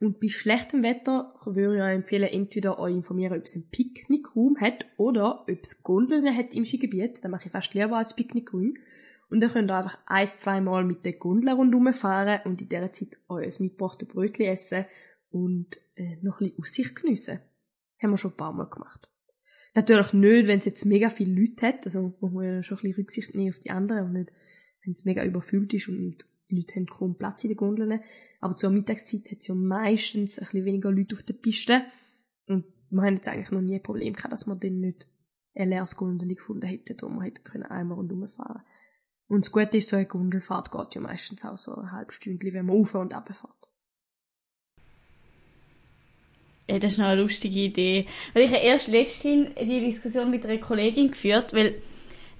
Und 0.00 0.20
bei 0.20 0.28
schlechtem 0.28 0.82
Wetter 0.82 1.34
würde 1.44 1.76
ich 1.76 1.82
euch 1.82 1.94
empfehlen, 1.94 2.28
entweder 2.28 2.78
euch 2.78 2.94
informieren, 2.94 3.38
ob 3.38 3.44
es 3.44 3.54
einen 3.54 3.70
Picknickraum 3.70 4.56
hat 4.60 4.86
oder 4.96 5.42
ob 5.42 5.62
es 5.62 5.82
Gondeln 5.82 6.34
hat 6.34 6.52
im 6.54 6.64
Skigebiet. 6.64 7.22
Das 7.22 7.30
mache 7.30 7.46
ich 7.46 7.52
fast 7.52 7.74
lieber 7.74 7.96
als 7.96 8.16
Picknickraum. 8.16 8.74
Und 9.30 9.40
dann 9.40 9.50
könnt 9.50 9.70
ihr 9.70 9.76
einfach 9.76 9.98
ein, 10.06 10.28
zwei 10.28 10.60
Mal 10.60 10.84
mit 10.84 11.04
der 11.04 11.14
Gondel 11.14 11.50
rundherum 11.50 11.92
fahren 11.92 12.40
und 12.44 12.60
in 12.60 12.68
dieser 12.68 12.92
Zeit 12.92 13.18
euer 13.28 13.50
mitgebrachte 13.58 14.06
Brötchen 14.06 14.46
essen 14.46 14.84
und 15.30 15.78
äh, 15.96 16.16
noch 16.22 16.40
ein 16.40 16.50
bisschen 16.50 16.58
Aussicht 16.58 16.96
geniessen. 16.96 17.40
Haben 18.02 18.10
wir 18.10 18.18
schon 18.18 18.32
ein 18.32 18.36
paar 18.36 18.52
Mal 18.52 18.68
gemacht. 18.68 19.08
Natürlich 19.74 20.12
nicht, 20.12 20.46
wenn 20.46 20.60
es 20.60 20.64
jetzt 20.66 20.84
mega 20.84 21.10
viele 21.10 21.40
Leute 21.40 21.66
hat, 21.66 21.84
also 21.84 22.14
muss 22.20 22.32
man 22.32 22.44
ja 22.44 22.62
schon 22.62 22.78
ein 22.78 22.82
bisschen 22.82 23.02
Rücksicht 23.02 23.34
nehmen 23.34 23.50
auf 23.50 23.58
die 23.58 23.70
anderen 23.70 24.06
und 24.06 24.12
nicht, 24.12 24.32
wenn 24.84 24.92
es 24.92 25.04
mega 25.04 25.24
überfüllt 25.24 25.74
ist 25.74 25.88
und 25.88 26.26
die 26.50 26.56
Leute 26.56 26.76
haben 26.76 26.86
kaum 26.86 27.18
Platz 27.18 27.42
in 27.42 27.48
den 27.48 27.56
Gondeln. 27.56 28.00
Aber 28.40 28.54
zur 28.54 28.70
Mittagszeit 28.70 29.30
hat 29.30 29.38
es 29.40 29.48
ja 29.48 29.54
meistens 29.54 30.38
ein 30.38 30.44
bisschen 30.44 30.64
weniger 30.64 30.92
Leute 30.92 31.16
auf 31.16 31.24
der 31.24 31.34
Piste 31.34 31.82
und 32.46 32.64
wir 32.90 33.02
haben 33.02 33.16
jetzt 33.16 33.28
eigentlich 33.28 33.50
noch 33.50 33.62
nie 33.62 33.74
ein 33.74 33.82
Problem 33.82 34.14
gehabt, 34.14 34.32
dass 34.32 34.46
wir 34.46 34.54
dann 34.54 34.80
nicht 34.80 35.08
ein 35.56 35.70
leeres 35.70 35.96
Gondel 35.96 36.28
gefunden 36.28 36.66
hätten, 36.66 36.96
wo 37.00 37.08
wir 37.08 37.22
hätten 37.22 37.42
können 37.42 37.64
einmal 37.64 37.98
rundherum 37.98 38.28
fahren. 38.28 38.62
Und 39.26 39.46
das 39.46 39.52
Gute 39.52 39.78
ist, 39.78 39.88
so 39.88 39.96
eine 39.96 40.06
Gondelfahrt 40.06 40.70
geht 40.70 40.94
ja 40.94 41.00
meistens 41.00 41.44
auch 41.44 41.58
so 41.58 41.74
eine 41.74 41.92
halbe 41.92 42.12
Stunde, 42.12 42.52
wenn 42.52 42.66
man 42.66 42.76
auf 42.76 42.94
und 42.94 43.14
ab 43.14 43.28
fährt. 43.34 43.73
Ja, 46.68 46.78
das 46.78 46.92
ist 46.92 46.98
noch 46.98 47.06
eine 47.06 47.20
lustige 47.20 47.60
Idee. 47.60 48.06
Weil 48.32 48.44
ich 48.44 48.50
habe 48.50 48.62
erst 48.62 48.88
letztens 48.88 49.50
die 49.60 49.80
Diskussion 49.80 50.30
mit 50.30 50.46
einer 50.46 50.58
Kollegin 50.58 51.10
geführt, 51.10 51.52
weil, 51.52 51.74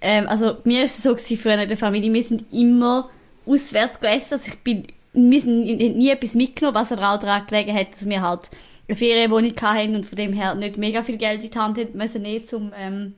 ähm, 0.00 0.26
also, 0.28 0.56
mir 0.64 0.84
ist 0.84 0.98
es 0.98 1.04
so 1.04 1.14
gewesen, 1.14 1.38
früher 1.38 1.60
in 1.60 1.68
der 1.68 1.76
Familie, 1.76 2.12
wir 2.12 2.22
sind 2.22 2.52
immer 2.52 3.10
auswärts 3.46 4.00
gegessen, 4.00 4.34
also 4.34 4.48
ich 4.48 4.58
bin, 4.60 4.86
wir 5.12 5.40
sind 5.40 5.64
nie 5.64 6.08
etwas 6.08 6.34
mitgenommen, 6.34 6.74
was 6.74 6.90
aber 6.90 7.12
auch 7.12 7.20
daran 7.20 7.46
gelegen 7.46 7.74
hat, 7.74 7.92
dass 7.92 8.08
wir 8.08 8.22
halt 8.22 8.50
eine 8.88 8.96
Ferienwohnung 8.96 9.54
hatten 9.60 9.96
und 9.96 10.06
von 10.06 10.16
dem 10.16 10.32
her 10.32 10.54
nicht 10.54 10.76
mega 10.78 11.02
viel 11.02 11.18
Geld 11.18 11.42
in 11.42 11.50
die 11.50 11.58
Hand 11.58 11.76
hätten 11.76 11.98
müssen, 11.98 12.22
nicht, 12.22 12.52
um, 12.54 12.72
ähm, 12.76 13.14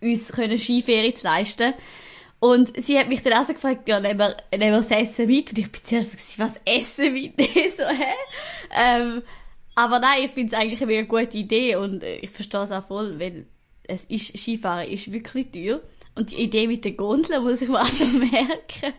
uns 0.00 0.32
können 0.32 0.58
Skiferien 0.58 1.14
zu 1.14 1.24
leisten. 1.24 1.74
Und 2.40 2.80
sie 2.80 2.98
hat 2.98 3.08
mich 3.08 3.22
dann 3.22 3.32
auch 3.32 3.46
so 3.46 3.52
gefragt, 3.52 3.88
ja, 3.88 3.98
nehmen 3.98 4.18
wir, 4.18 4.36
nehmen 4.52 4.72
wir 4.72 4.78
das 4.78 4.90
Essen 4.90 5.26
mit? 5.26 5.50
Und 5.50 5.58
ich 5.58 5.72
bin 5.72 5.80
zuerst 5.82 6.12
so, 6.12 6.42
was 6.42 6.52
Essen 6.64 7.12
mit? 7.12 7.36
so, 7.76 7.84
hä? 7.84 8.14
Ähm, 8.76 9.22
Aber 9.78 10.00
nein, 10.00 10.24
ich 10.24 10.32
finde 10.32 10.56
es 10.56 10.60
eigentlich 10.60 10.82
eine 10.82 11.06
gute 11.06 11.38
Idee 11.38 11.76
und 11.76 12.02
äh, 12.02 12.16
ich 12.16 12.30
verstehe 12.30 12.62
es 12.62 12.72
auch 12.72 12.84
voll, 12.84 13.20
weil 13.20 13.46
es 13.86 14.02
ist, 14.06 14.36
Skifahren 14.36 14.88
ist 14.88 15.12
wirklich 15.12 15.52
teuer. 15.52 15.80
Und 16.16 16.32
die 16.32 16.42
Idee 16.42 16.66
mit 16.66 16.84
den 16.84 16.96
Gondeln 16.96 17.44
muss 17.44 17.62
ich 17.62 17.68
mal 17.68 17.84
so 17.86 18.04
merken. 18.04 18.92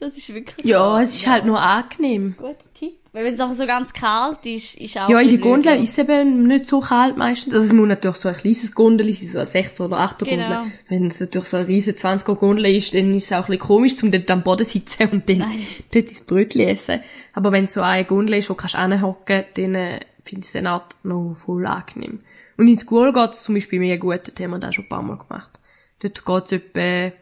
Das 0.00 0.16
ist 0.16 0.34
wirklich... 0.34 0.66
Ja, 0.66 1.00
es 1.00 1.14
ist 1.14 1.28
halt 1.28 1.44
nur 1.44 1.60
angenehm. 1.60 2.34
Guter 2.36 2.56
Tipp. 2.74 2.98
Weil 3.14 3.24
wenn 3.26 3.34
es 3.34 3.40
auch 3.40 3.52
so 3.52 3.66
ganz 3.66 3.92
kalt 3.92 4.38
ist, 4.46 4.74
ist 4.76 4.96
auch... 4.96 5.10
Ja, 5.10 5.20
in 5.20 5.28
der. 5.28 5.38
Gondel 5.38 5.82
ist 5.82 5.90
es 5.90 5.98
eben 5.98 6.46
nicht 6.46 6.66
so 6.66 6.80
kalt 6.80 7.18
meistens. 7.18 7.52
Also 7.52 7.66
es 7.66 7.72
muss 7.74 7.86
natürlich 7.86 8.16
so 8.16 8.30
ein 8.30 8.34
kleines 8.34 8.74
Gondel 8.74 9.12
sein, 9.12 9.28
so 9.28 9.38
ein 9.38 9.44
6 9.46 9.80
oder 9.82 9.98
8 9.98 10.20
Genau. 10.20 10.48
Gondel. 10.48 10.72
Wenn 10.88 11.06
es 11.08 11.20
natürlich 11.20 11.48
so 11.48 11.58
ein 11.58 11.66
riesen 11.66 11.94
20er 11.94 12.34
Gondel 12.36 12.74
ist, 12.74 12.94
dann 12.94 13.12
ist 13.12 13.26
es 13.26 13.32
auch 13.32 13.40
ein 13.40 13.46
bisschen 13.48 13.58
komisch, 13.58 14.02
um 14.02 14.10
dort 14.10 14.30
am 14.30 14.42
Boden 14.42 14.64
sitzen 14.64 15.10
und 15.10 15.28
dann 15.28 15.38
Nein. 15.38 15.66
dort 15.92 16.06
ins 16.06 16.20
Brötchen 16.22 16.62
essen. 16.62 17.00
Aber 17.34 17.52
wenn 17.52 17.66
es 17.66 17.74
so 17.74 17.82
eine 17.82 18.06
Gondel 18.06 18.36
ist, 18.38 18.48
wo 18.48 18.54
du 18.54 18.60
kannst 18.60 18.78
hinhocken, 18.78 19.44
dann 19.56 19.74
äh, 19.74 20.00
finde 20.24 20.40
ich 20.40 20.46
es 20.46 20.52
dann 20.52 20.66
auch 20.68 20.84
noch 21.02 21.34
voll 21.34 21.66
angenehm. 21.66 22.20
Und 22.56 22.68
ins 22.68 22.82
School 22.82 23.12
geht 23.12 23.30
es 23.32 23.42
zum 23.42 23.54
Beispiel 23.56 23.78
mega 23.78 23.96
gut, 23.96 24.32
das 24.34 24.42
haben 24.42 24.52
wir 24.52 24.58
da 24.58 24.72
schon 24.72 24.86
ein 24.86 24.88
paar 24.88 25.02
Mal 25.02 25.18
gemacht. 25.18 25.58
Dort 26.00 26.24
geht 26.24 26.44
es 26.46 26.52
etwa 26.52 27.12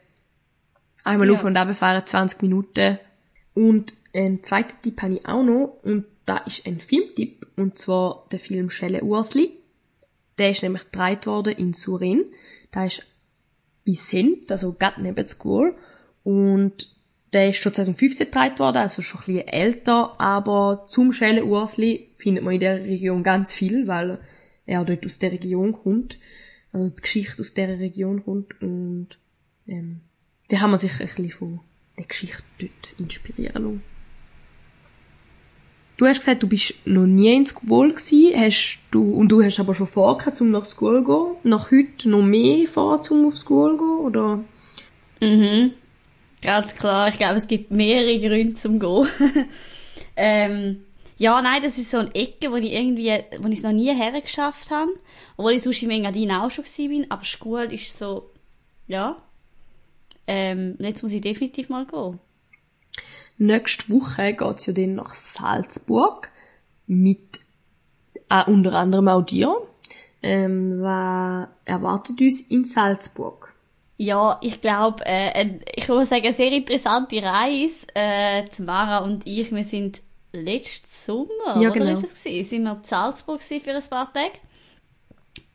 einmal 1.03 1.27
Ja. 1.29 1.35
auf 1.35 1.43
und 1.45 1.57
ab 1.57 1.75
fahren, 1.75 2.03
20 2.07 2.43
Minuten. 2.43 2.99
Und 3.55 3.95
einen 4.15 4.43
zweiten 4.43 4.81
Tipp 4.83 5.03
habe 5.03 5.15
ich 5.15 5.27
auch 5.27 5.43
noch, 5.43 5.79
und 5.83 6.07
da 6.27 6.39
ist 6.39 6.67
ein 6.67 6.81
Filmtipp, 6.81 7.47
und 7.57 7.79
zwar 7.79 8.27
der 8.31 8.41
Film 8.41 8.71
Schelle 8.71 9.03
Ursli. 9.03 9.51
Der 10.39 10.51
ist 10.51 10.63
nämlich 10.63 10.91
gedreht 10.91 11.27
worden 11.27 11.55
in 11.57 11.75
Surin. 11.75 12.25
Da 12.71 12.87
ist 12.87 13.05
bei 13.87 13.93
Sent, 13.93 14.51
also 14.51 14.73
gerade 14.73 15.03
neben 15.03 15.27
School. 15.27 15.75
Und 16.25 16.95
der 17.33 17.51
ist 17.51 17.59
schon 17.59 17.75
2015 17.75 18.27
gedreht 18.27 18.59
worden, 18.59 18.79
also 18.79 19.03
schon 19.03 19.21
ein 19.21 19.27
bisschen 19.27 19.49
älter, 19.49 20.21
aber 20.21 20.87
zum 20.89 21.13
Schelle 21.13 21.45
Ursli 21.45 22.09
findet 22.17 22.45
man 22.45 22.55
in 22.55 22.61
der 22.61 22.85
Region 22.85 23.23
ganz 23.23 23.53
viel, 23.53 23.87
weil 23.87 24.19
er 24.67 24.85
dort 24.85 25.07
aus 25.07 25.19
der 25.19 25.33
Region 25.33 25.73
kommt. 25.73 26.19
Also 26.73 26.89
die 26.89 27.03
Geschichte 27.03 27.41
aus 27.41 27.55
der 27.55 27.69
Region 27.79 28.25
kommt 28.25 28.61
und 28.63 29.09
ähm, 29.67 30.01
da 30.49 30.61
haben 30.61 30.71
wir 30.71 30.79
sich 30.79 30.93
ein 30.93 31.07
bisschen 31.07 31.31
von 31.31 31.61
der 31.99 32.07
Geschichte 32.07 32.43
dort 32.59 32.95
inspirieren 32.99 33.63
lassen. 33.65 33.83
Du 36.01 36.07
hast 36.07 36.21
gesagt, 36.21 36.43
du 36.43 36.49
bist 36.49 36.73
noch 36.87 37.05
nie 37.05 37.35
in 37.35 37.45
School 37.45 37.93
gsi, 37.93 38.33
hast 38.35 38.79
du, 38.91 39.03
und 39.13 39.29
du 39.29 39.45
hast 39.45 39.61
aber 39.61 39.75
schon 39.75 39.87
vor, 39.87 40.19
um 40.41 40.51
nach 40.51 40.65
School 40.65 41.05
zu 41.05 41.13
gehen. 41.13 41.37
Nach 41.51 41.71
heute 41.71 42.09
noch 42.09 42.23
mehr 42.23 42.67
vor, 42.67 43.03
um 43.11 43.27
auf 43.27 43.37
School 43.37 43.77
zu 43.77 43.85
gehen, 43.85 43.99
oder? 44.07 44.41
Mhm. 45.21 45.73
Ganz 46.41 46.75
klar. 46.75 47.11
Ich 47.11 47.19
glaube, 47.19 47.35
es 47.35 47.47
gibt 47.47 47.71
mehrere 47.71 48.19
Gründe 48.19 48.55
zum 48.55 48.81
Gehen. 48.81 49.09
ähm, 50.17 50.85
ja, 51.19 51.43
nein, 51.43 51.61
das 51.63 51.77
ist 51.77 51.91
so 51.91 51.99
eine 51.99 52.15
Ecke, 52.15 52.51
wo 52.51 52.57
ich 52.57 52.73
irgendwie, 52.73 53.13
wo 53.39 53.49
ich 53.49 53.59
es 53.59 53.63
noch 53.63 53.73
nie 53.73 53.95
hergeschafft 53.95 54.71
habe. 54.71 54.93
Obwohl 55.37 55.53
ich 55.53 55.63
sonst 55.63 55.83
im 55.83 55.91
Engadin 55.91 56.31
auch 56.31 56.51
schon 56.51 56.65
gewesen 56.65 56.89
bin. 56.89 57.11
Aber 57.11 57.25
Schule 57.25 57.75
ist 57.75 57.99
so, 57.99 58.31
ja. 58.87 59.19
Ähm, 60.27 60.79
jetzt 60.79 61.03
muss 61.03 61.13
ich 61.13 61.21
definitiv 61.21 61.69
mal 61.69 61.85
gehen. 61.85 62.19
Nächste 63.43 63.89
Woche 63.89 64.35
geht's 64.35 64.67
ja 64.67 64.75
dann 64.75 64.97
nach 64.97 65.15
Salzburg 65.15 66.31
mit 66.87 67.41
äh, 68.29 68.45
unter 68.45 68.75
anderem 68.75 69.09
auch 69.09 69.23
dir. 69.23 69.57
Ähm, 70.23 70.83
was 70.83 71.49
erwartet 71.65 72.21
uns 72.21 72.43
in 72.43 72.65
Salzburg? 72.65 73.55
Ja, 73.97 74.39
ich 74.43 74.61
glaube, 74.61 75.05
äh, 75.07 75.33
ein- 75.33 75.63
ich 75.75 75.89
muss 75.89 76.11
sagen, 76.11 76.25
eine 76.25 76.35
sehr 76.35 76.53
interessante 76.53 77.23
Reise. 77.23 77.87
Äh, 77.95 78.45
Mara 78.63 78.99
und 78.99 79.27
ich, 79.27 79.51
wir 79.51 79.65
sind 79.65 80.03
letzten 80.33 80.89
Sommer, 80.93 81.63
Ja, 81.63 81.71
oder 81.71 81.79
genau. 81.79 81.93
ist 81.93 82.03
das 82.13 82.23
gewesen? 82.23 82.49
Sind 82.49 82.63
wir 82.65 82.73
in 82.73 82.85
Salzburg 82.85 83.41
für 83.43 83.55
ein 83.55 83.83
paar 83.89 84.13
Tage. 84.13 84.33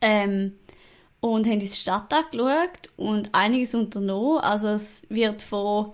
Ähm, 0.00 0.54
und 1.20 1.46
haben 1.46 1.60
uns 1.60 1.70
die 1.70 1.76
Stadt 1.80 2.12
angeschaut 2.12 2.90
und 2.96 3.32
einiges 3.32 3.74
unternommen. 3.76 4.38
Also 4.40 4.68
es 4.68 5.02
wird 5.08 5.42
von 5.42 5.92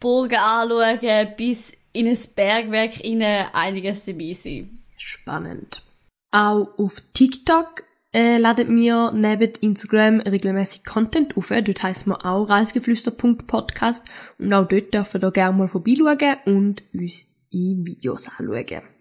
Burgen 0.00 0.38
anschauen 0.38 1.36
bis 1.36 1.72
in 1.92 2.06
ein 2.06 2.18
Bergwerk 2.34 3.02
rein 3.04 3.46
einiges 3.54 4.04
dabei 4.04 4.32
sein. 4.34 4.78
Spannend. 4.96 5.82
Auch 6.30 6.78
auf 6.78 7.02
TikTok 7.14 7.84
äh, 8.12 8.38
laden 8.38 8.74
wir 8.76 9.12
neben 9.12 9.52
Instagram 9.60 10.20
regelmäßig 10.20 10.84
Content 10.84 11.36
auf. 11.36 11.48
Dort 11.48 11.82
heisst 11.82 12.06
wir 12.06 12.24
auch 12.24 12.48
reisgeflüster.podcast 12.48 14.04
und 14.38 14.52
auch 14.52 14.66
dort 14.66 14.94
dürfen 14.94 15.22
ihr 15.22 15.30
gerne 15.30 15.56
mal 15.56 15.68
vorbeischauen 15.68 16.36
und 16.46 16.82
uns 16.92 17.28
in 17.50 17.86
Videos 17.86 18.28
anschauen. 18.38 18.95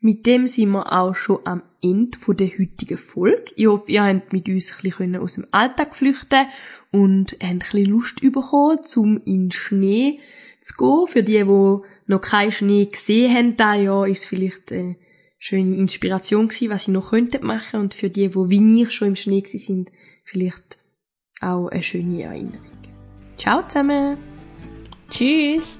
Mit 0.00 0.26
dem 0.26 0.46
sind 0.46 0.70
wir 0.70 0.92
auch 0.92 1.14
schon 1.14 1.40
am 1.44 1.62
Ende 1.82 2.18
der 2.28 2.48
heutigen 2.48 2.98
Folge. 2.98 3.52
Ich 3.56 3.66
hoffe, 3.66 3.90
ihr 3.90 4.04
habt 4.04 4.32
mit 4.32 4.48
uns 4.48 4.70
ein 4.70 4.82
bisschen 4.82 5.16
aus 5.16 5.34
dem 5.34 5.46
Alltag 5.52 5.94
flüchten 5.94 6.46
und 6.92 7.32
habt 7.32 7.42
ein 7.42 7.58
bisschen 7.60 7.90
Lust 7.90 8.20
bekommen, 8.20 8.78
um 8.96 9.20
in 9.24 9.48
den 9.48 9.52
Schnee 9.52 10.20
zu 10.60 10.76
gehen. 10.76 11.06
Für 11.06 11.22
die, 11.22 11.44
die 11.44 11.78
noch 12.06 12.20
keinen 12.20 12.52
Schnee 12.52 12.86
gesehen 12.86 13.34
haben, 13.34 13.56
da 13.56 13.74
Jahr 13.74 14.06
ist 14.06 14.22
es 14.22 14.26
vielleicht 14.26 14.70
eine 14.70 14.96
schöne 15.38 15.76
Inspiration 15.76 16.48
gewesen, 16.48 16.70
was 16.70 16.84
sie 16.84 16.90
noch 16.90 17.10
könnten 17.10 17.46
machen. 17.46 17.80
Und 17.80 17.94
für 17.94 18.10
die, 18.10 18.28
die 18.28 18.34
wie 18.34 18.82
ich 18.82 18.90
schon 18.90 19.08
im 19.08 19.16
Schnee 19.16 19.42
sind, 19.46 19.92
vielleicht 20.24 20.78
auch 21.40 21.68
eine 21.68 21.82
schöne 21.82 22.22
Erinnerung. 22.22 22.60
Ciao 23.36 23.62
zusammen! 23.66 24.16
Tschüss! 25.10 25.78